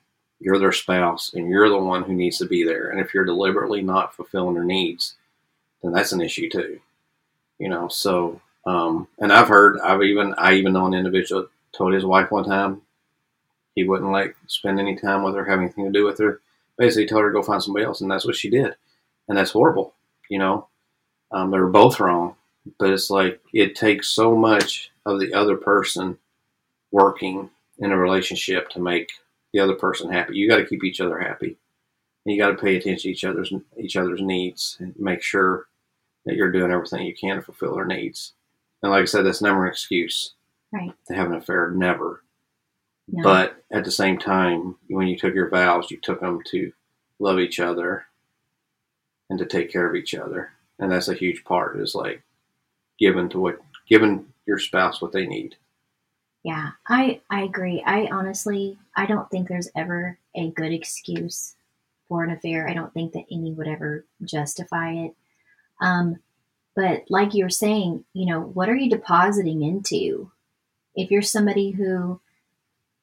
you're 0.41 0.59
their 0.59 0.73
spouse 0.73 1.33
and 1.35 1.49
you're 1.49 1.69
the 1.69 1.79
one 1.79 2.03
who 2.03 2.13
needs 2.15 2.39
to 2.39 2.47
be 2.47 2.65
there. 2.65 2.91
And 2.91 3.01
if 3.01 3.13
you're 3.13 3.25
deliberately 3.25 3.83
not 3.83 4.15
fulfilling 4.15 4.55
their 4.55 4.65
needs, 4.65 5.15
then 5.83 5.93
that's 5.93 6.13
an 6.13 6.21
issue 6.21 6.49
too. 6.51 6.81
You 7.59 7.69
know, 7.69 7.89
so 7.89 8.41
um, 8.67 9.09
and 9.19 9.33
I've 9.33 9.49
heard 9.49 9.79
I've 9.81 10.03
even 10.03 10.35
I 10.35 10.55
even 10.55 10.73
know 10.73 10.87
an 10.87 10.95
individual 10.95 11.49
told 11.73 11.93
his 11.93 12.05
wife 12.05 12.31
one 12.31 12.45
time 12.45 12.83
he 13.75 13.85
wouldn't 13.85 14.11
like 14.11 14.37
spend 14.47 14.81
any 14.81 14.97
time 14.97 15.23
with 15.23 15.35
her, 15.35 15.45
have 15.45 15.61
anything 15.61 15.85
to 15.85 15.93
do 15.93 16.05
with 16.05 16.19
her. 16.19 16.41
Basically 16.77 17.07
told 17.07 17.23
her 17.23 17.31
to 17.31 17.35
go 17.35 17.43
find 17.43 17.63
somebody 17.63 17.85
else 17.85 18.01
and 18.01 18.11
that's 18.11 18.27
what 18.27 18.37
she 18.37 18.51
did. 18.51 18.75
And 19.29 19.39
that's 19.39 19.53
horrible, 19.53 19.95
you 20.29 20.39
know. 20.39 20.69
Um, 21.31 21.51
they're 21.51 21.67
both 21.67 22.01
wrong. 22.01 22.37
But 22.79 22.91
it's 22.91 23.11
like 23.11 23.41
it 23.53 23.75
takes 23.75 24.09
so 24.09 24.35
much 24.35 24.91
of 25.05 25.21
the 25.21 25.35
other 25.35 25.57
person 25.57 26.17
working 26.91 27.51
in 27.79 27.93
a 27.93 27.97
relationship 27.97 28.71
to 28.71 28.81
make 28.81 29.11
the 29.53 29.61
other 29.61 29.75
person 29.75 30.11
happy. 30.11 30.37
You 30.37 30.49
got 30.49 30.57
to 30.57 30.67
keep 30.67 30.85
each 30.85 31.01
other 31.01 31.19
happy. 31.19 31.57
And 32.25 32.35
you 32.35 32.39
got 32.39 32.51
to 32.51 32.63
pay 32.63 32.77
attention 32.77 33.03
to 33.03 33.11
each 33.11 33.25
other's 33.25 33.53
each 33.79 33.97
other's 33.97 34.23
needs 34.23 34.77
and 34.81 34.95
make 34.99 35.23
sure 35.23 35.67
that 36.25 36.37
you're 36.37 36.53
doing 36.53 36.71
everything 36.71 37.07
you 37.07 37.15
can 37.15 37.37
to 37.37 37.43
fulfill 37.43 37.75
their 37.75 37.85
needs. 37.85 38.33
And 38.83 38.91
like 38.91 39.03
I 39.03 39.07
said, 39.07 39.27
that's 39.27 39.43
never 39.43 39.65
an 39.65 39.71
excuse 39.71 40.33
right. 40.73 40.93
to 41.09 41.15
have 41.15 41.31
an 41.31 41.37
affair. 41.37 41.71
Never. 41.71 42.23
No. 43.09 43.23
But 43.23 43.63
at 43.71 43.85
the 43.85 43.91
same 43.91 44.19
time, 44.19 44.77
when 44.89 45.07
you 45.07 45.19
took 45.19 45.35
your 45.35 45.51
vows, 45.51 45.91
you 45.91 45.99
took 46.03 46.21
them 46.21 46.41
to 46.51 46.73
love 47.19 47.39
each 47.39 47.61
other 47.61 48.07
and 49.31 49.39
to 49.39 49.47
take 49.47 49.73
care 49.73 49.89
of 49.89 49.97
each 49.97 50.15
other. 50.15 50.51
And 50.79 50.91
that's 50.91 51.09
a 51.09 51.15
huge 51.15 51.45
part 51.45 51.79
is 51.79 51.95
like 51.95 52.23
giving 52.99 53.29
to 53.31 53.39
what 53.39 53.59
giving 53.89 54.27
your 54.47 54.59
spouse 54.59 55.01
what 55.01 55.13
they 55.13 55.27
need. 55.27 55.57
Yeah, 56.43 56.73
I 56.87 57.21
I 57.31 57.43
agree. 57.43 57.83
I 57.87 58.09
honestly 58.11 58.79
I 58.97 59.07
don't 59.07 59.31
think 59.31 59.49
there's 59.49 59.71
ever 59.75 60.19
a 60.35 60.51
good 60.51 60.73
excuse 60.73 61.55
for 62.09 62.23
an 62.23 62.31
affair. 62.31 62.69
I 62.69 62.75
don't 62.75 62.93
think 62.93 63.13
that 63.13 63.25
any 63.31 63.53
would 63.53 63.69
ever 63.69 64.05
justify 64.23 64.93
it. 64.93 65.15
Um, 65.81 66.19
but 66.77 67.05
like 67.09 67.35
you 67.35 67.45
were 67.45 67.51
saying, 67.51 68.05
you 68.13 68.27
know, 68.27 68.41
what 68.41 68.69
are 68.69 68.77
you 68.77 68.91
depositing 68.91 69.63
into? 69.63 70.31
If 70.95 71.11
you're 71.11 71.23
somebody 71.23 71.71
who 71.71 72.21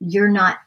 you're 0.01 0.29
not 0.29 0.57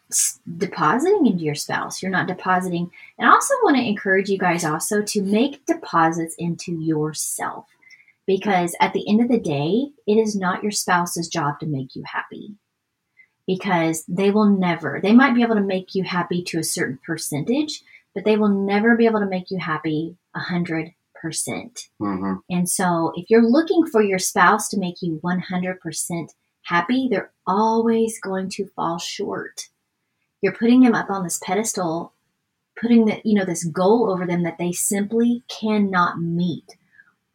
depositing 0.59 1.27
into 1.27 1.43
your 1.43 1.57
spouse, 1.57 2.01
you're 2.01 2.11
not 2.11 2.29
depositing. 2.29 2.91
And 3.19 3.29
I 3.29 3.33
also 3.33 3.55
want 3.65 3.77
to 3.77 3.87
encourage 3.87 4.29
you 4.29 4.39
guys 4.39 4.65
also 4.65 5.03
to 5.03 5.23
make 5.23 5.67
deposits 5.67 6.37
into 6.39 6.73
yourself 6.73 7.67
because 8.27 8.77
at 8.81 8.93
the 8.93 9.09
end 9.09 9.21
of 9.21 9.29
the 9.29 9.41
day, 9.41 9.89
it 10.07 10.15
is 10.15 10.37
not 10.37 10.63
your 10.63 10.71
spouse's 10.71 11.27
job 11.29 11.59
to 11.61 11.67
make 11.67 11.97
you 11.97 12.05
happy 12.07 12.55
because 13.47 14.05
they 14.07 14.31
will 14.31 14.49
never, 14.49 15.01
they 15.03 15.13
might 15.13 15.35
be 15.35 15.43
able 15.43 15.57
to 15.57 15.61
make 15.61 15.95
you 15.95 16.05
happy 16.05 16.43
to 16.45 16.59
a 16.59 16.65
certain 16.65 16.99
percentage, 17.05 17.83
but 18.15 18.25
they 18.25 18.37
will 18.37 18.49
never 18.49 18.97
be 18.97 19.05
able 19.05 19.21
to 19.21 19.27
make 19.27 19.51
you 19.51 19.59
happy 19.59 20.17
a 20.35 20.41
hundred 20.41 20.95
percent. 21.21 21.89
Mm-hmm. 22.01 22.35
And 22.51 22.71
so 22.71 23.13
if 23.17 23.31
you're 23.31 23.43
looking 23.43 23.85
for 23.87 24.01
your 24.01 24.19
spouse 24.19 24.69
to 24.69 24.79
make 24.79 25.03
you 25.03 25.21
100% 25.25 26.29
happy, 26.65 27.09
they're 27.09 27.31
always 27.47 28.21
going 28.21 28.49
to 28.51 28.67
fall 28.77 28.99
short. 28.99 29.69
You're 30.43 30.55
putting 30.55 30.81
them 30.81 30.95
up 30.95 31.11
on 31.11 31.25
this 31.25 31.41
pedestal, 31.43 32.13
putting 32.81 33.07
the, 33.07 33.21
you 33.25 33.35
know, 33.35 33.45
this 33.45 33.65
goal 33.65 34.11
over 34.11 34.27
them 34.27 34.43
that 34.43 34.59
they 34.59 34.73
simply 34.73 35.43
cannot 35.49 36.21
meet. 36.21 36.77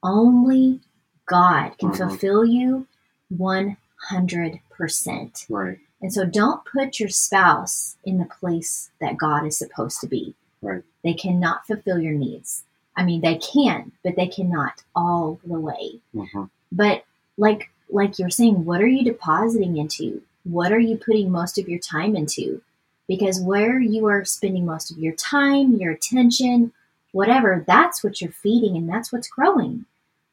Only 0.03 0.79
God 1.25 1.77
can 1.77 1.89
Mhm. 1.89 1.97
fulfill 1.97 2.45
you 2.45 2.87
100%. 3.29 5.45
Right. 5.49 5.79
And 6.01 6.13
so 6.13 6.25
don't 6.25 6.63
put 6.65 6.99
your 6.99 7.09
spouse 7.09 7.97
in 8.05 8.17
the 8.17 8.25
place 8.25 8.89
that 9.01 9.17
God 9.17 9.45
is 9.45 9.57
supposed 9.57 9.99
to 10.01 10.07
be. 10.07 10.33
Right. 10.61 10.83
They 11.03 11.13
cannot 11.13 11.67
fulfill 11.67 11.99
your 11.99 12.13
needs. 12.13 12.63
I 12.95 13.03
mean, 13.03 13.21
they 13.21 13.37
can, 13.37 13.91
but 14.03 14.15
they 14.15 14.27
cannot 14.27 14.83
all 14.95 15.39
the 15.43 15.59
way. 15.59 15.99
hmm 16.13 16.45
But 16.71 17.03
like 17.37 17.69
like 17.89 18.19
you're 18.19 18.29
saying, 18.29 18.65
what 18.65 18.81
are 18.81 18.87
you 18.87 19.03
depositing 19.03 19.77
into? 19.77 20.21
What 20.43 20.71
are 20.71 20.79
you 20.79 20.97
putting 20.97 21.31
most 21.31 21.57
of 21.57 21.67
your 21.67 21.79
time 21.79 22.15
into? 22.15 22.61
Because 23.07 23.41
where 23.41 23.79
you 23.79 24.05
are 24.07 24.23
spending 24.25 24.65
most 24.65 24.91
of 24.91 24.99
your 24.99 25.13
time, 25.15 25.73
your 25.73 25.91
attention, 25.91 26.71
whatever, 27.11 27.63
that's 27.67 28.03
what 28.03 28.21
you're 28.21 28.31
feeding 28.31 28.77
and 28.77 28.87
that's 28.87 29.11
what's 29.11 29.27
growing. 29.27 29.85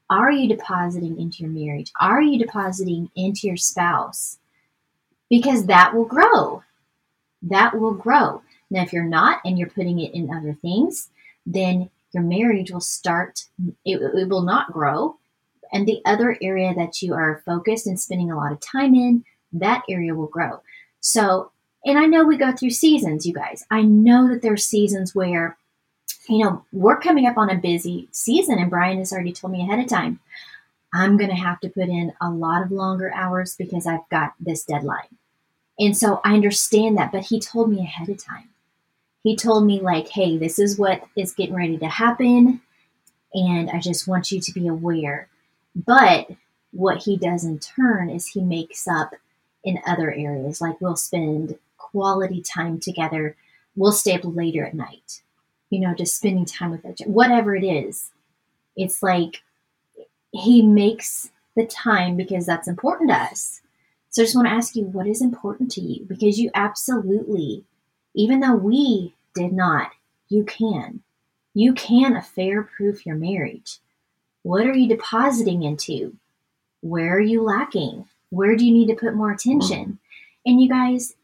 Are 0.08 0.30
you 0.30 0.48
depositing 0.48 1.18
into 1.18 1.42
your 1.42 1.50
marriage? 1.50 1.90
Are 2.00 2.22
you 2.22 2.38
depositing 2.38 3.10
into 3.16 3.46
your 3.46 3.56
spouse? 3.56 4.38
Because 5.28 5.66
that 5.66 5.94
will 5.94 6.04
grow. 6.04 6.62
That 7.42 7.78
will 7.78 7.94
grow. 7.94 8.42
Now, 8.70 8.82
if 8.82 8.92
you're 8.92 9.04
not 9.04 9.40
and 9.44 9.58
you're 9.58 9.70
putting 9.70 9.98
it 10.00 10.14
in 10.14 10.32
other 10.32 10.54
things, 10.54 11.08
then 11.44 11.90
your 12.12 12.22
marriage 12.22 12.70
will 12.70 12.80
start, 12.80 13.46
it, 13.84 14.00
it 14.00 14.28
will 14.28 14.42
not 14.42 14.72
grow. 14.72 15.16
And 15.72 15.86
the 15.86 16.00
other 16.04 16.36
area 16.40 16.74
that 16.74 17.02
you 17.02 17.14
are 17.14 17.42
focused 17.44 17.86
and 17.86 17.98
spending 17.98 18.30
a 18.30 18.36
lot 18.36 18.52
of 18.52 18.60
time 18.60 18.94
in, 18.94 19.24
that 19.52 19.82
area 19.88 20.14
will 20.14 20.26
grow. 20.26 20.60
So, 21.00 21.50
and 21.84 21.98
I 21.98 22.06
know 22.06 22.24
we 22.24 22.36
go 22.36 22.52
through 22.52 22.70
seasons, 22.70 23.26
you 23.26 23.32
guys. 23.32 23.64
I 23.70 23.82
know 23.82 24.28
that 24.28 24.42
there's 24.42 24.64
seasons 24.64 25.14
where, 25.14 25.56
you 26.28 26.44
know, 26.44 26.64
we're 26.72 26.98
coming 26.98 27.26
up 27.26 27.38
on 27.38 27.50
a 27.50 27.56
busy 27.56 28.08
season, 28.10 28.58
and 28.58 28.70
Brian 28.70 28.98
has 28.98 29.12
already 29.12 29.32
told 29.32 29.52
me 29.52 29.62
ahead 29.62 29.78
of 29.78 29.86
time, 29.86 30.18
I'm 30.92 31.16
going 31.16 31.30
to 31.30 31.36
have 31.36 31.60
to 31.60 31.68
put 31.68 31.88
in 31.88 32.12
a 32.20 32.30
lot 32.30 32.62
of 32.62 32.72
longer 32.72 33.12
hours 33.12 33.54
because 33.56 33.86
I've 33.86 34.08
got 34.10 34.32
this 34.40 34.64
deadline. 34.64 35.08
And 35.78 35.96
so 35.96 36.20
I 36.24 36.34
understand 36.34 36.96
that, 36.96 37.12
but 37.12 37.26
he 37.26 37.38
told 37.38 37.70
me 37.70 37.80
ahead 37.80 38.08
of 38.08 38.22
time. 38.22 38.48
He 39.22 39.36
told 39.36 39.66
me, 39.66 39.80
like, 39.80 40.08
hey, 40.08 40.38
this 40.38 40.58
is 40.58 40.78
what 40.78 41.02
is 41.16 41.34
getting 41.34 41.54
ready 41.54 41.76
to 41.78 41.88
happen. 41.88 42.60
And 43.34 43.70
I 43.70 43.80
just 43.80 44.08
want 44.08 44.32
you 44.32 44.40
to 44.40 44.52
be 44.52 44.68
aware. 44.68 45.28
But 45.76 46.30
what 46.72 47.02
he 47.02 47.18
does 47.18 47.44
in 47.44 47.58
turn 47.58 48.08
is 48.08 48.26
he 48.26 48.40
makes 48.40 48.88
up 48.88 49.12
in 49.62 49.78
other 49.86 50.10
areas. 50.10 50.60
Like 50.60 50.80
we'll 50.80 50.96
spend 50.96 51.58
quality 51.76 52.40
time 52.40 52.80
together. 52.80 53.36
We'll 53.76 53.92
stay 53.92 54.14
up 54.14 54.22
later 54.24 54.64
at 54.64 54.74
night, 54.74 55.22
you 55.68 55.80
know, 55.80 55.94
just 55.94 56.16
spending 56.16 56.46
time 56.46 56.70
with 56.70 56.86
each 56.86 57.02
other, 57.02 57.10
whatever 57.10 57.54
it 57.54 57.64
is. 57.64 58.10
It's 58.74 59.02
like 59.02 59.42
he 60.32 60.62
makes 60.62 61.30
the 61.56 61.66
time 61.66 62.16
because 62.16 62.46
that's 62.46 62.68
important 62.68 63.10
to 63.10 63.16
us. 63.16 63.60
So 64.10 64.22
I 64.22 64.24
just 64.24 64.34
want 64.34 64.48
to 64.48 64.54
ask 64.54 64.76
you, 64.76 64.84
what 64.84 65.06
is 65.06 65.20
important 65.20 65.70
to 65.72 65.82
you? 65.82 66.06
Because 66.06 66.38
you 66.38 66.50
absolutely, 66.54 67.64
even 68.14 68.40
though 68.40 68.54
we 68.54 69.14
did 69.34 69.52
not, 69.52 69.90
you 70.28 70.44
can. 70.44 71.02
You 71.52 71.74
can 71.74 72.16
affair 72.16 72.62
proof 72.62 73.04
your 73.04 73.16
marriage. 73.16 73.78
What 74.46 74.64
are 74.64 74.74
you 74.76 74.88
depositing 74.88 75.64
into? 75.64 76.16
Where 76.80 77.16
are 77.16 77.20
you 77.20 77.42
lacking? 77.42 78.06
Where 78.30 78.54
do 78.54 78.64
you 78.64 78.72
need 78.72 78.86
to 78.86 78.94
put 78.94 79.16
more 79.16 79.32
attention? 79.32 79.98
And 80.46 80.62
you 80.62 80.68
guys, 80.68 81.16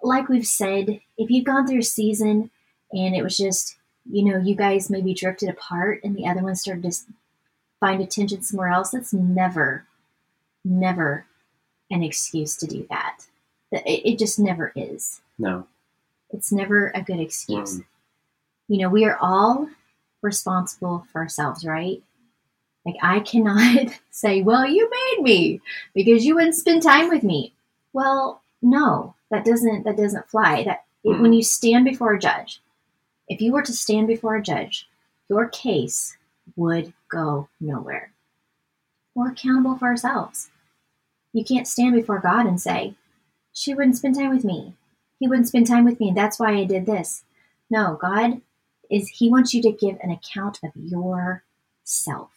like 0.00 0.28
we've 0.28 0.46
said, 0.46 1.00
if 1.18 1.28
you've 1.28 1.44
gone 1.44 1.66
through 1.66 1.80
a 1.80 1.82
season 1.82 2.52
and 2.92 3.16
it 3.16 3.24
was 3.24 3.36
just, 3.36 3.74
you 4.08 4.24
know, 4.24 4.38
you 4.38 4.54
guys 4.54 4.90
maybe 4.90 5.12
drifted 5.12 5.48
apart 5.48 6.04
and 6.04 6.14
the 6.14 6.28
other 6.28 6.40
one 6.40 6.54
started 6.54 6.84
to 6.84 6.96
find 7.80 8.00
attention 8.00 8.42
somewhere 8.42 8.68
else, 8.68 8.90
that's 8.90 9.12
never, 9.12 9.84
never 10.64 11.26
an 11.90 12.04
excuse 12.04 12.54
to 12.58 12.68
do 12.68 12.86
that. 12.90 13.24
It 13.72 14.20
just 14.20 14.38
never 14.38 14.72
is. 14.76 15.20
No. 15.36 15.66
It's 16.30 16.52
never 16.52 16.92
a 16.94 17.02
good 17.02 17.18
excuse. 17.18 17.78
Mm. 17.78 17.84
You 18.68 18.78
know, 18.78 18.88
we 18.88 19.04
are 19.04 19.18
all 19.20 19.68
responsible 20.22 21.08
for 21.10 21.22
ourselves, 21.22 21.64
right? 21.64 22.00
Like, 22.84 22.96
I 23.02 23.20
cannot 23.20 23.88
say, 24.10 24.42
well, 24.42 24.66
you 24.66 24.90
made 24.90 25.22
me 25.22 25.60
because 25.94 26.24
you 26.24 26.34
wouldn't 26.34 26.54
spend 26.54 26.82
time 26.82 27.08
with 27.08 27.22
me. 27.22 27.54
Well, 27.92 28.42
no, 28.60 29.14
that 29.30 29.44
doesn't, 29.44 29.84
that 29.84 29.96
doesn't 29.96 30.28
fly. 30.28 30.64
That 30.64 30.84
it, 31.04 31.14
hmm. 31.14 31.22
when 31.22 31.32
you 31.32 31.42
stand 31.42 31.84
before 31.84 32.12
a 32.14 32.18
judge, 32.18 32.60
if 33.28 33.40
you 33.40 33.52
were 33.52 33.62
to 33.62 33.72
stand 33.72 34.06
before 34.06 34.36
a 34.36 34.42
judge, 34.42 34.88
your 35.28 35.48
case 35.48 36.16
would 36.56 36.92
go 37.08 37.48
nowhere. 37.60 38.12
We're 39.14 39.30
accountable 39.30 39.76
for 39.76 39.86
ourselves. 39.86 40.50
You 41.32 41.44
can't 41.44 41.68
stand 41.68 41.94
before 41.94 42.18
God 42.18 42.46
and 42.46 42.60
say, 42.60 42.94
she 43.52 43.74
wouldn't 43.74 43.96
spend 43.96 44.16
time 44.16 44.30
with 44.34 44.44
me. 44.44 44.74
He 45.18 45.28
wouldn't 45.28 45.48
spend 45.48 45.66
time 45.66 45.84
with 45.84 46.00
me, 46.00 46.08
and 46.08 46.16
that's 46.16 46.38
why 46.38 46.54
I 46.54 46.64
did 46.64 46.86
this. 46.86 47.24
No, 47.70 47.98
God 48.00 48.40
is, 48.90 49.08
He 49.08 49.30
wants 49.30 49.54
you 49.54 49.62
to 49.62 49.72
give 49.72 49.98
an 50.02 50.10
account 50.10 50.58
of 50.62 50.72
yourself, 50.74 52.30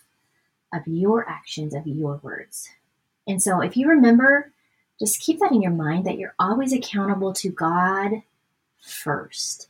of 0.73 0.82
your 0.88 1.28
actions, 1.30 1.73
of 1.73 1.88
your 1.88 2.19
words. 2.23 2.69
And 3.28 3.41
so 3.41 3.62
if 3.62 3.75
you 3.78 3.88
remember, 3.88 4.51
just 4.99 5.19
keep 5.19 5.39
that 5.39 5.51
in 5.51 5.62
your 5.62 5.71
mind 5.71 6.06
that 6.06 6.17
you're 6.17 6.36
always 6.39 6.73
accountable 6.73 7.34
to 7.34 7.49
God 7.49 8.21
first. 8.80 9.69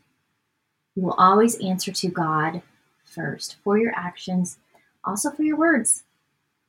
You 0.95 1.03
will 1.03 1.15
always 1.17 1.60
answer 1.60 1.91
to 1.91 2.08
God 2.08 2.62
first 3.03 3.58
for 3.63 3.77
your 3.77 3.93
actions, 3.95 4.58
also 5.03 5.31
for 5.31 5.43
your 5.43 5.58
words. 5.58 6.03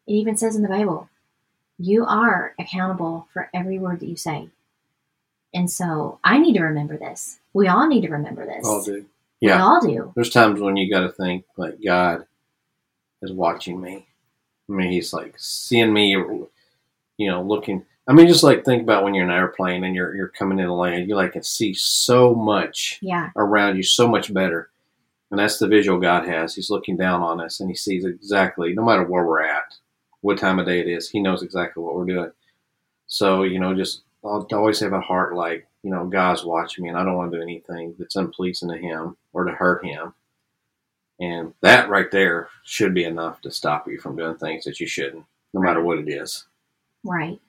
It 0.07 0.13
even 0.13 0.37
says 0.37 0.57
in 0.57 0.63
the 0.63 0.69
Bible, 0.69 1.09
you 1.79 2.05
are 2.05 2.55
accountable 2.59 3.29
for 3.33 3.51
every 3.53 3.79
word 3.79 4.01
that 4.01 4.09
you 4.09 4.17
say. 4.17 4.49
And 5.53 5.71
so 5.71 6.19
I 6.25 6.39
need 6.39 6.55
to 6.55 6.63
remember 6.63 6.97
this. 6.97 7.39
We 7.53 7.69
all 7.69 7.87
need 7.87 8.03
to 8.03 8.11
remember 8.11 8.47
this. 8.47 8.67
All 8.67 8.83
do. 8.83 9.07
Yeah. 9.41 9.57
We 9.57 9.59
Yeah. 9.59 9.65
all 9.65 9.81
do. 9.81 10.13
There's 10.15 10.31
times 10.31 10.61
when 10.61 10.77
you 10.77 10.91
got 10.91 11.01
to 11.01 11.13
think 11.13 11.45
like 11.57 11.83
God 11.85 12.27
is 13.23 13.33
watching 13.33 13.81
me. 13.81 14.07
I 14.69 14.73
mean, 14.73 14.91
He's 14.93 15.13
like 15.13 15.35
seeing 15.37 15.93
me, 15.93 16.11
you 16.11 16.49
know, 17.31 17.43
looking. 17.43 17.85
I 18.09 18.13
mean, 18.13 18.29
just 18.29 18.45
like 18.45 18.65
think 18.65 18.83
about 18.83 19.03
when 19.03 19.15
you're 19.15 19.25
in 19.25 19.31
an 19.31 19.37
airplane 19.37 19.83
and 19.85 19.95
you're 19.95 20.15
you're 20.15 20.29
coming 20.29 20.59
in 20.59 20.67
a 20.67 20.75
land, 20.75 21.09
you 21.09 21.17
like 21.17 21.33
can 21.33 21.43
see 21.43 21.75
so 21.75 22.35
much 22.35 22.99
Yeah. 23.03 23.31
around 23.37 23.77
you, 23.77 23.83
so 23.83 24.07
much 24.09 24.33
better. 24.33 24.71
And 25.31 25.41
that's 25.41 25.59
the 25.59 25.67
visual 25.67 25.99
God 25.99 26.25
has. 26.29 26.55
He's 26.55 26.71
looking 26.71 26.97
down 26.97 27.21
on 27.21 27.41
us 27.41 27.59
and 27.61 27.69
He 27.69 27.75
sees 27.77 28.05
exactly, 28.05 28.75
no 28.75 28.85
matter 28.85 29.05
where 29.05 29.27
we're 29.27 29.43
at, 29.43 29.75
what 30.21 30.39
time 30.39 30.61
of 30.61 30.67
day 30.67 30.81
it 30.81 30.89
is. 30.89 31.11
He 31.11 31.21
knows 31.21 31.43
exactly 31.43 31.83
what 31.83 31.97
we're 31.97 32.05
doing. 32.05 32.31
So 33.09 33.43
you 33.43 33.59
know, 33.59 33.75
just 33.75 34.03
uh, 34.25 34.29
I'll 34.39 34.47
always 34.53 34.81
have 34.81 34.93
a 34.93 35.01
heart 35.01 35.35
like 35.35 35.67
you 35.83 35.91
know, 35.93 36.05
God's 36.07 36.45
watching 36.45 36.83
me, 36.83 36.91
and 36.91 36.99
I 36.99 37.05
don't 37.05 37.17
want 37.17 37.31
to 37.31 37.39
do 37.39 37.43
anything 37.43 37.95
that's 37.97 38.17
unpleasing 38.17 38.69
to 38.71 38.77
Him 38.77 39.17
or 39.33 39.45
to 39.45 39.53
hurt 39.53 39.85
Him. 39.85 40.15
And 41.19 41.55
that 41.63 41.89
right 41.89 42.11
there 42.11 42.49
should 42.65 42.93
be 42.93 43.05
enough 43.05 43.41
to 43.43 43.51
stop 43.51 43.89
you 43.89 43.99
from 43.99 44.17
doing 44.17 44.37
things 44.37 44.65
that 44.65 44.81
you 44.81 44.87
shouldn't, 44.87 45.25
no 45.55 45.61
matter 45.61 45.83
what 45.83 45.99
it 45.99 46.09
is. 46.09 46.45
Right. 47.05 47.41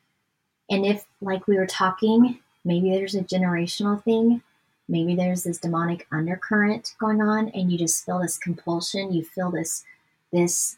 And 0.70 0.86
if, 0.86 1.06
like 1.22 1.48
we 1.48 1.58
were 1.58 1.68
talking, 1.68 2.40
maybe 2.64 2.92
there's 2.92 3.16
a 3.16 3.24
generational 3.24 4.02
thing, 4.04 4.42
maybe 4.88 5.16
there's 5.16 5.44
this 5.44 5.58
demonic 5.58 6.08
undercurrent 6.12 6.94
going 7.00 7.22
on, 7.22 7.50
and 7.50 7.72
you 7.72 7.78
just 7.78 8.06
feel 8.06 8.20
this 8.20 8.38
compulsion, 8.38 9.12
you 9.12 9.24
feel 9.24 9.52
this, 9.52 9.84
this, 10.32 10.78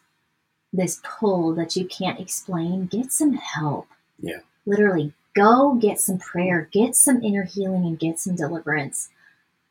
this 0.73 0.99
pull 1.03 1.53
that 1.55 1.75
you 1.75 1.85
can't 1.85 2.19
explain. 2.19 2.85
Get 2.87 3.11
some 3.11 3.33
help. 3.33 3.87
Yeah. 4.19 4.39
Literally, 4.65 5.13
go 5.35 5.75
get 5.75 5.99
some 5.99 6.17
prayer, 6.17 6.69
get 6.71 6.95
some 6.95 7.23
inner 7.23 7.43
healing, 7.43 7.85
and 7.85 7.99
get 7.99 8.19
some 8.19 8.35
deliverance. 8.35 9.09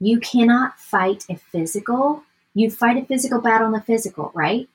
You 0.00 0.20
cannot 0.20 0.78
fight 0.78 1.24
a 1.28 1.36
physical. 1.36 2.22
You 2.58 2.72
fight 2.72 3.00
a 3.00 3.06
physical 3.06 3.40
battle 3.40 3.68
in 3.68 3.72
the 3.72 3.80
physical, 3.80 4.32
right? 4.34 4.68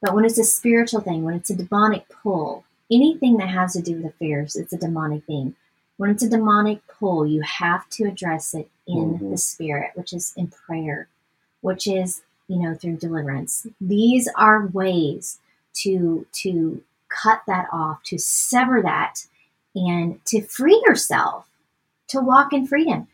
But 0.00 0.14
when 0.14 0.24
it's 0.24 0.38
a 0.38 0.44
spiritual 0.44 1.00
thing, 1.00 1.24
when 1.24 1.34
it's 1.34 1.50
a 1.50 1.56
demonic 1.56 2.08
pull, 2.08 2.64
anything 2.88 3.36
that 3.38 3.48
has 3.48 3.72
to 3.72 3.82
do 3.82 3.96
with 3.96 4.12
affairs, 4.12 4.54
it's 4.54 4.72
a 4.72 4.78
demonic 4.78 5.24
thing. 5.24 5.56
When 5.96 6.10
it's 6.10 6.22
a 6.22 6.30
demonic 6.30 6.86
pull, 6.86 7.26
you 7.26 7.40
have 7.40 7.88
to 7.90 8.04
address 8.04 8.54
it 8.54 8.70
in 8.86 9.18
Mhm. 9.18 9.30
the 9.32 9.38
spirit, 9.38 9.90
which 9.96 10.12
is 10.12 10.34
in 10.36 10.46
prayer, 10.46 11.08
which 11.62 11.88
is, 11.88 12.22
you 12.46 12.60
know, 12.60 12.76
through 12.76 12.98
deliverance. 12.98 13.66
These 13.80 14.28
are 14.36 14.68
ways 14.68 15.40
to 15.82 16.26
to 16.44 16.84
cut 17.08 17.42
that 17.48 17.66
off, 17.72 18.04
to 18.04 18.18
sever 18.18 18.80
that, 18.82 19.26
and 19.74 20.24
to 20.26 20.42
free 20.42 20.80
yourself, 20.86 21.50
to 22.06 22.20
walk 22.20 22.52
in 22.52 22.68
freedom. 22.68 23.08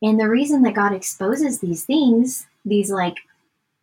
And 0.00 0.20
the 0.20 0.28
reason 0.28 0.62
that 0.62 0.74
God 0.74 0.92
exposes 0.92 1.58
these 1.58 1.84
things, 1.84 2.46
these 2.64 2.90
like 2.90 3.16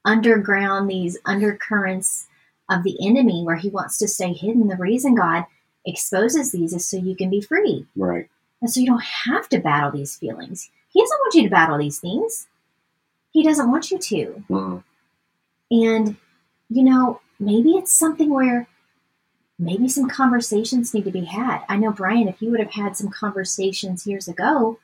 underground, 0.05 0.89
these 0.89 1.17
undercurrents 1.25 2.27
of 2.69 2.83
the 2.83 2.97
enemy 3.05 3.43
where 3.43 3.57
he 3.57 3.69
wants 3.69 3.97
to 3.99 4.07
stay 4.07 4.33
hidden, 4.33 4.67
the 4.67 4.75
reason 4.77 5.15
God 5.15 5.45
exposes 5.85 6.51
these 6.51 6.73
is 6.73 6.85
so 6.85 6.97
you 6.97 7.15
can 7.15 7.29
be 7.29 7.41
free. 7.41 7.85
Right. 7.95 8.29
And 8.61 8.71
so 8.71 8.79
you 8.79 8.85
don't 8.85 9.03
have 9.03 9.49
to 9.49 9.59
battle 9.59 9.91
these 9.91 10.15
feelings. 10.15 10.69
He 10.89 11.01
doesn't 11.01 11.19
want 11.19 11.33
you 11.35 11.43
to 11.43 11.49
battle 11.49 11.77
these 11.77 11.99
things. 11.99 12.47
He 13.31 13.43
doesn't 13.43 13.71
want 13.71 13.91
you 13.91 13.97
to. 13.97 14.43
Mm. 14.49 14.83
And, 15.71 16.15
you 16.69 16.83
know, 16.83 17.21
maybe 17.39 17.71
it's 17.71 17.93
something 17.93 18.29
where 18.29 18.67
maybe 19.57 19.87
some 19.87 20.09
conversations 20.09 20.93
need 20.93 21.05
to 21.05 21.11
be 21.11 21.25
had. 21.25 21.61
I 21.69 21.77
know, 21.77 21.91
Brian, 21.91 22.27
if 22.27 22.41
you 22.41 22.51
would 22.51 22.59
have 22.59 22.73
had 22.73 22.97
some 22.97 23.09
conversations 23.09 24.05
years 24.05 24.27
ago, 24.27 24.79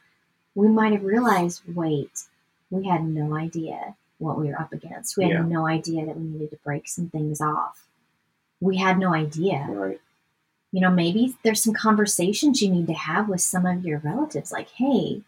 we 0.55 0.67
might 0.67 0.93
have 0.93 1.03
realized 1.03 1.61
wait, 1.67 2.23
we 2.69 2.85
had 2.87 3.05
no 3.05 3.35
idea 3.35 3.95
what 4.19 4.37
we 4.39 4.47
were 4.47 4.59
up 4.59 4.73
against. 4.73 5.15
We 5.17 5.25
had 5.25 5.33
Yeah. 5.33 5.41
no 5.43 5.67
idea 5.67 6.05
that 6.05 6.17
we 6.17 6.23
needed 6.27 6.49
to 6.51 6.57
break 6.63 6.87
some 6.87 7.09
things 7.09 7.39
off. 7.39 7.87
We 8.59 8.77
had 8.77 8.97
no 8.97 9.13
idea. 9.13 9.65
Right. 9.69 10.01
You 10.71 10.81
know, 10.81 10.89
maybe 10.91 11.37
there's 11.43 11.63
some 11.63 11.73
conversations 11.73 12.61
you 12.61 12.69
need 12.71 12.87
to 12.87 12.93
have 12.93 13.29
with 13.29 13.41
some 13.41 13.65
of 13.65 13.85
your 13.85 13.99
relatives 13.99 14.51
like, 14.51 14.69
hey, 14.69 15.21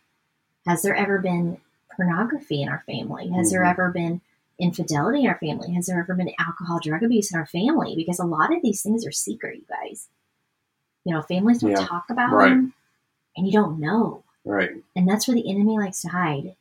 has 0.65 0.81
there 0.81 0.95
ever 0.95 1.19
been 1.19 1.57
pornography 1.95 2.61
in 2.61 2.69
our 2.69 2.83
family? 2.85 3.29
Has 3.29 3.51
there 3.51 3.61
Mhm. 3.61 3.69
ever 3.69 3.91
been 3.91 4.21
infidelity 4.57 5.21
in 5.21 5.27
our 5.29 5.37
family? 5.37 5.71
Has 5.73 5.85
there 5.85 5.99
ever 5.99 6.13
been 6.15 6.33
alcohol, 6.37 6.79
drug 6.81 7.03
abuse 7.03 7.31
in 7.31 7.39
our 7.39 7.45
family? 7.45 7.95
Because 7.95 8.19
a 8.19 8.25
lot 8.25 8.53
of 8.53 8.61
these 8.61 8.81
things 8.81 9.05
are 9.05 9.11
secret, 9.11 9.57
you 9.57 9.65
guys. 9.69 10.09
You 11.05 11.13
know, 11.13 11.21
families 11.21 11.59
don't 11.59 11.71
Yeah. 11.71 11.85
talk 11.85 12.09
about 12.09 12.33
Right. 12.33 12.49
them 12.49 12.73
and 13.37 13.45
you 13.47 13.53
don't 13.53 13.79
know. 13.79 14.23
Right. 14.43 14.83
And 14.95 15.07
that's 15.07 15.27
where 15.27 15.35
the 15.35 15.49
enemy 15.49 15.77
likes 15.77 16.01
to 16.01 16.09
hide, 16.09 16.55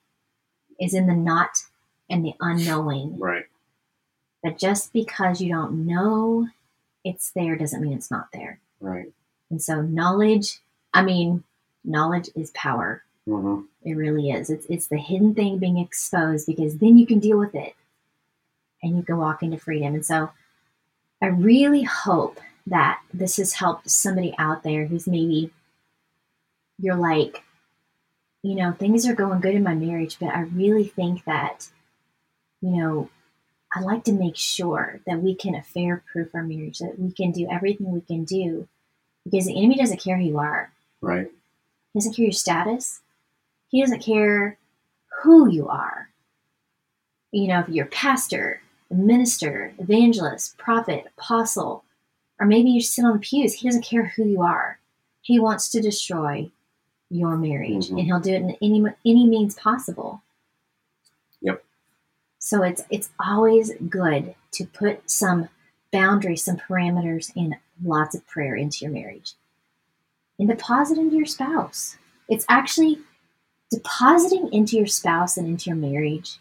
is 0.81 0.95
in 0.95 1.07
the 1.07 1.15
not 1.15 1.51
and 2.11 2.25
the 2.25 2.35
unknowing. 2.41 3.19
Right. 3.19 3.47
But 4.43 4.59
just 4.59 4.93
because 4.93 5.41
you 5.41 5.53
don't 5.53 5.87
know 5.87 6.49
it's 7.05 7.31
there 7.31 7.57
doesn't 7.57 7.81
mean 7.81 7.95
it's 7.95 8.11
not 8.11 8.29
there. 8.33 8.61
Right. 8.81 9.13
And 9.51 9.63
so 9.63 9.81
knowledge, 9.81 10.61
I 10.93 11.03
mean, 11.03 11.45
knowledge 11.85 12.29
is 12.35 12.51
power. 12.51 13.03
hmm 13.27 13.63
It 13.83 13.95
really 13.95 14.31
is. 14.31 14.51
It's 14.51 14.67
it's 14.67 14.89
the 14.89 14.99
hidden 14.99 15.35
thing 15.35 15.59
being 15.59 15.79
exposed 15.79 16.47
because 16.47 16.79
then 16.79 16.99
you 16.99 17.07
can 17.07 17.19
deal 17.19 17.39
with 17.39 17.55
it 17.55 17.75
and 18.83 18.97
you 18.97 19.03
can 19.03 19.17
walk 19.17 19.43
into 19.43 19.59
freedom. 19.59 19.95
And 19.95 20.05
so 20.05 20.31
I 21.23 21.27
really 21.27 21.83
hope 21.83 22.41
that 22.67 23.01
this 23.13 23.39
has 23.39 23.55
helped 23.55 23.91
somebody 23.91 24.35
out 24.39 24.63
there 24.63 24.87
who's 24.87 25.07
maybe 25.07 25.51
you're 26.79 26.95
like, 26.95 27.43
you 28.43 28.55
know, 28.55 28.73
things 28.73 29.07
are 29.07 29.15
going 29.15 29.41
good 29.41 29.55
in 29.55 29.63
my 29.63 29.75
marriage, 29.75 30.19
but 30.19 30.35
I 30.35 30.43
really 30.43 30.85
think 30.85 31.25
that, 31.25 31.69
you 32.61 32.71
know, 32.71 33.11
I 33.75 33.81
like 33.81 34.05
to 34.05 34.13
make 34.13 34.37
sure 34.37 35.01
that 35.07 35.21
we 35.21 35.35
can 35.35 35.55
affair 35.55 36.03
proof 36.11 36.35
our 36.35 36.43
marriage, 36.43 36.79
that 36.79 36.99
we 36.99 37.13
can 37.13 37.33
do 37.33 37.49
everything 37.51 37.91
we 37.91 38.01
can 38.01 38.25
do 38.25 38.67
because 39.25 39.47
the 39.47 39.59
enemy 39.59 39.77
doesn't 39.77 40.01
care 40.01 40.17
who 40.17 40.25
you 40.25 40.39
are. 40.39 40.73
Right. 41.01 41.31
He 41.93 41.99
doesn't 41.99 42.15
care 42.15 42.25
your 42.25 42.33
status. 42.33 43.01
He 43.69 43.83
doesn't 43.83 44.01
care 44.01 44.57
who 45.23 45.51
you 45.51 45.69
are. 45.69 46.09
You 47.31 47.49
know, 47.49 47.61
if 47.61 47.69
you're 47.69 47.87
pastor, 47.87 48.63
minister, 48.91 49.75
evangelist, 49.79 50.57
prophet, 50.57 51.07
apostle, 51.19 51.85
or 52.41 52.47
maybe 52.47 52.71
you 52.71 52.81
sit 52.81 53.05
on 53.05 53.15
the 53.15 53.19
pews, 53.19 53.55
he 53.55 53.69
doesn't 53.69 53.85
care 53.85 54.13
who 54.17 54.25
you 54.25 54.43
are. 54.43 54.79
He 55.21 55.39
wants 55.39 55.69
to 55.71 55.83
destroy 55.83 56.51
your 57.11 57.37
marriage, 57.37 57.89
Mhm. 57.89 57.91
and 57.91 58.01
he'll 58.01 58.21
do 58.21 58.33
it 58.33 58.43
in 58.43 58.57
any 58.63 58.85
any 59.05 59.27
means 59.27 59.55
possible. 59.55 60.23
Yep. 61.41 61.65
So 62.39 62.63
it's 62.63 62.83
it's 62.91 63.11
always 63.19 63.73
good 63.89 64.35
to 64.53 64.67
put 64.67 65.11
some 65.11 65.49
boundaries, 65.93 66.45
some 66.45 66.57
parameters, 66.59 67.33
and 67.37 67.57
lots 67.83 68.15
of 68.15 68.27
prayer 68.27 68.55
into 68.55 68.85
your 68.85 68.93
marriage 68.93 69.35
and 70.39 70.49
deposit 70.49 70.99
into 70.99 71.17
your 71.17 71.27
spouse. 71.27 71.97
It's 72.29 72.45
actually 72.49 72.99
depositing 73.71 74.53
into 74.53 74.77
your 74.77 74.87
spouse 74.87 75.37
and 75.37 75.47
into 75.47 75.71
your 75.71 75.77
marriage 75.77 76.39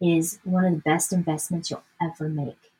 is 0.00 0.38
one 0.44 0.64
of 0.64 0.72
the 0.74 0.80
best 0.80 1.12
investments 1.12 1.70
you'll 1.70 1.82
ever 2.02 2.28
make 2.28 2.72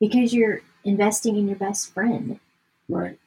because 0.00 0.34
you're 0.34 0.60
investing 0.84 1.36
in 1.36 1.46
your 1.46 1.56
best 1.56 1.92
friend. 1.92 2.40
Right. 2.88 3.18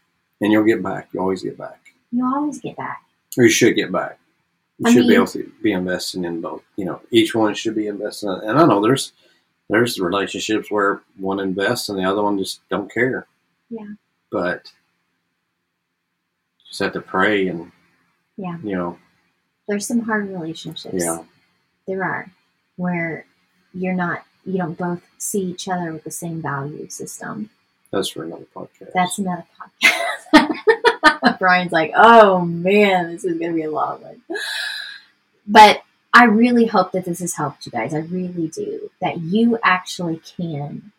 And 0.42 0.52
you'll 0.52 0.64
get 0.66 0.84
back. 0.84 1.10
You 1.14 1.22
always 1.22 1.44
get 1.44 1.58
back. 1.58 1.94
You 2.12 2.26
always 2.26 2.60
get 2.60 2.76
back. 2.78 3.04
Or 3.40 3.44
you 3.46 3.50
should 3.50 3.76
get 3.76 3.90
back. 3.92 4.20
You 4.80 4.90
I 4.90 4.94
should 4.94 5.08
be 5.08 5.16
able 5.16 5.28
to 5.28 5.50
be 5.64 5.72
investing 5.72 6.26
in 6.26 6.42
both. 6.42 6.62
You 6.76 6.84
know, 6.86 7.02
each 7.10 7.34
one 7.34 7.54
should 7.56 7.74
be 7.76 7.88
investing. 7.88 8.30
In, 8.30 8.50
and 8.50 8.60
I 8.60 8.66
know 8.66 8.82
there's 8.82 9.14
there's 9.70 9.98
relationships 10.00 10.70
where 10.70 11.02
one 11.18 11.40
invests 11.40 11.88
and 11.90 11.98
the 11.98 12.04
other 12.04 12.22
one 12.22 12.38
just 12.38 12.68
don't 12.70 12.92
care. 12.94 13.28
Yeah. 13.70 13.88
But 14.30 14.72
just 16.68 16.80
have 16.82 16.94
to 16.94 17.02
pray 17.02 17.48
and 17.48 17.72
Yeah. 18.38 18.58
you 18.62 18.76
know, 18.76 19.00
There's 19.68 19.88
some 19.88 20.02
hard 20.02 20.28
relationships. 20.30 20.96
yeah, 20.98 21.24
There 21.88 22.04
are 22.04 22.30
where 22.76 23.26
you're 23.74 23.94
not 23.96 24.24
you 24.46 24.58
don't 24.58 24.78
both 24.78 25.02
see 25.18 25.42
each 25.42 25.68
other 25.70 25.94
with 25.94 26.04
the 26.04 26.12
same 26.12 26.42
value 26.42 26.90
system. 26.90 27.50
That's 27.92 28.10
for 28.10 28.24
another 28.24 28.46
podcast. 28.56 28.92
That's 28.94 29.18
another 29.20 29.46
podcast. 30.34 31.38
Brian's 31.40 31.72
like, 31.72 31.92
oh 31.96 32.42
man, 32.42 33.12
this 33.12 33.24
is 33.26 33.38
going 33.40 33.52
to 33.52 33.56
be 33.56 33.64
a 33.64 33.72
long 33.72 34.02
one. 34.02 34.22
But 35.48 35.82
I 36.14 36.26
really 36.26 36.66
hope 36.66 36.92
that 36.92 37.06
this 37.06 37.20
has 37.20 37.36
helped 37.36 37.66
you 37.66 37.72
guys. 37.72 37.94
I 37.94 38.00
really 38.00 38.48
do. 38.48 38.90
That 39.02 39.20
you 39.20 39.58
actually 39.64 40.22
can 40.38 40.92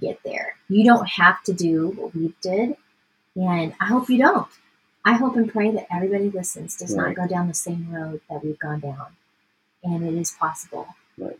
get 0.00 0.20
there. 0.24 0.56
You 0.68 0.84
don't 0.84 1.08
have 1.08 1.42
to 1.44 1.52
do 1.52 1.88
what 1.90 2.14
we 2.14 2.34
did. 2.42 2.76
And 3.36 3.74
I 3.80 3.86
hope 3.86 4.08
you 4.08 4.18
don't. 4.18 4.48
I 5.04 5.12
hope 5.12 5.36
and 5.36 5.50
pray 5.50 5.70
that 5.70 5.86
everybody 5.94 6.30
listens 6.30 6.76
does 6.76 6.96
Right. 6.96 7.08
not 7.08 7.16
go 7.16 7.28
down 7.32 7.48
the 7.48 7.54
same 7.54 7.92
road 7.92 8.20
that 8.28 8.44
we've 8.44 8.58
gone 8.58 8.80
down. 8.80 9.06
And 9.84 10.04
it 10.04 10.14
is 10.14 10.32
possible. 10.32 10.88
Right. 11.16 11.38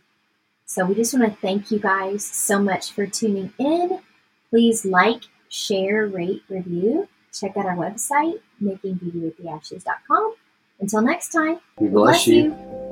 So 0.65 0.85
we 0.85 0.95
just 0.95 1.13
want 1.17 1.31
to 1.33 1.39
thank 1.41 1.71
you 1.71 1.79
guys 1.79 2.25
so 2.25 2.59
much 2.61 2.91
for 2.91 3.05
tuning 3.07 3.51
in. 3.57 3.99
Please 4.49 4.85
like, 4.85 5.23
share, 5.49 6.07
rate, 6.07 6.43
review. 6.49 7.07
Check 7.33 7.57
out 7.57 7.65
our 7.65 7.75
website, 7.75 8.39
makingbeautywiththeashes.com. 8.61 10.35
Until 10.79 11.01
next 11.01 11.29
time, 11.31 11.59
We 11.79 11.87
bless 11.89 12.27
you. 12.27 12.43
you. 12.43 12.86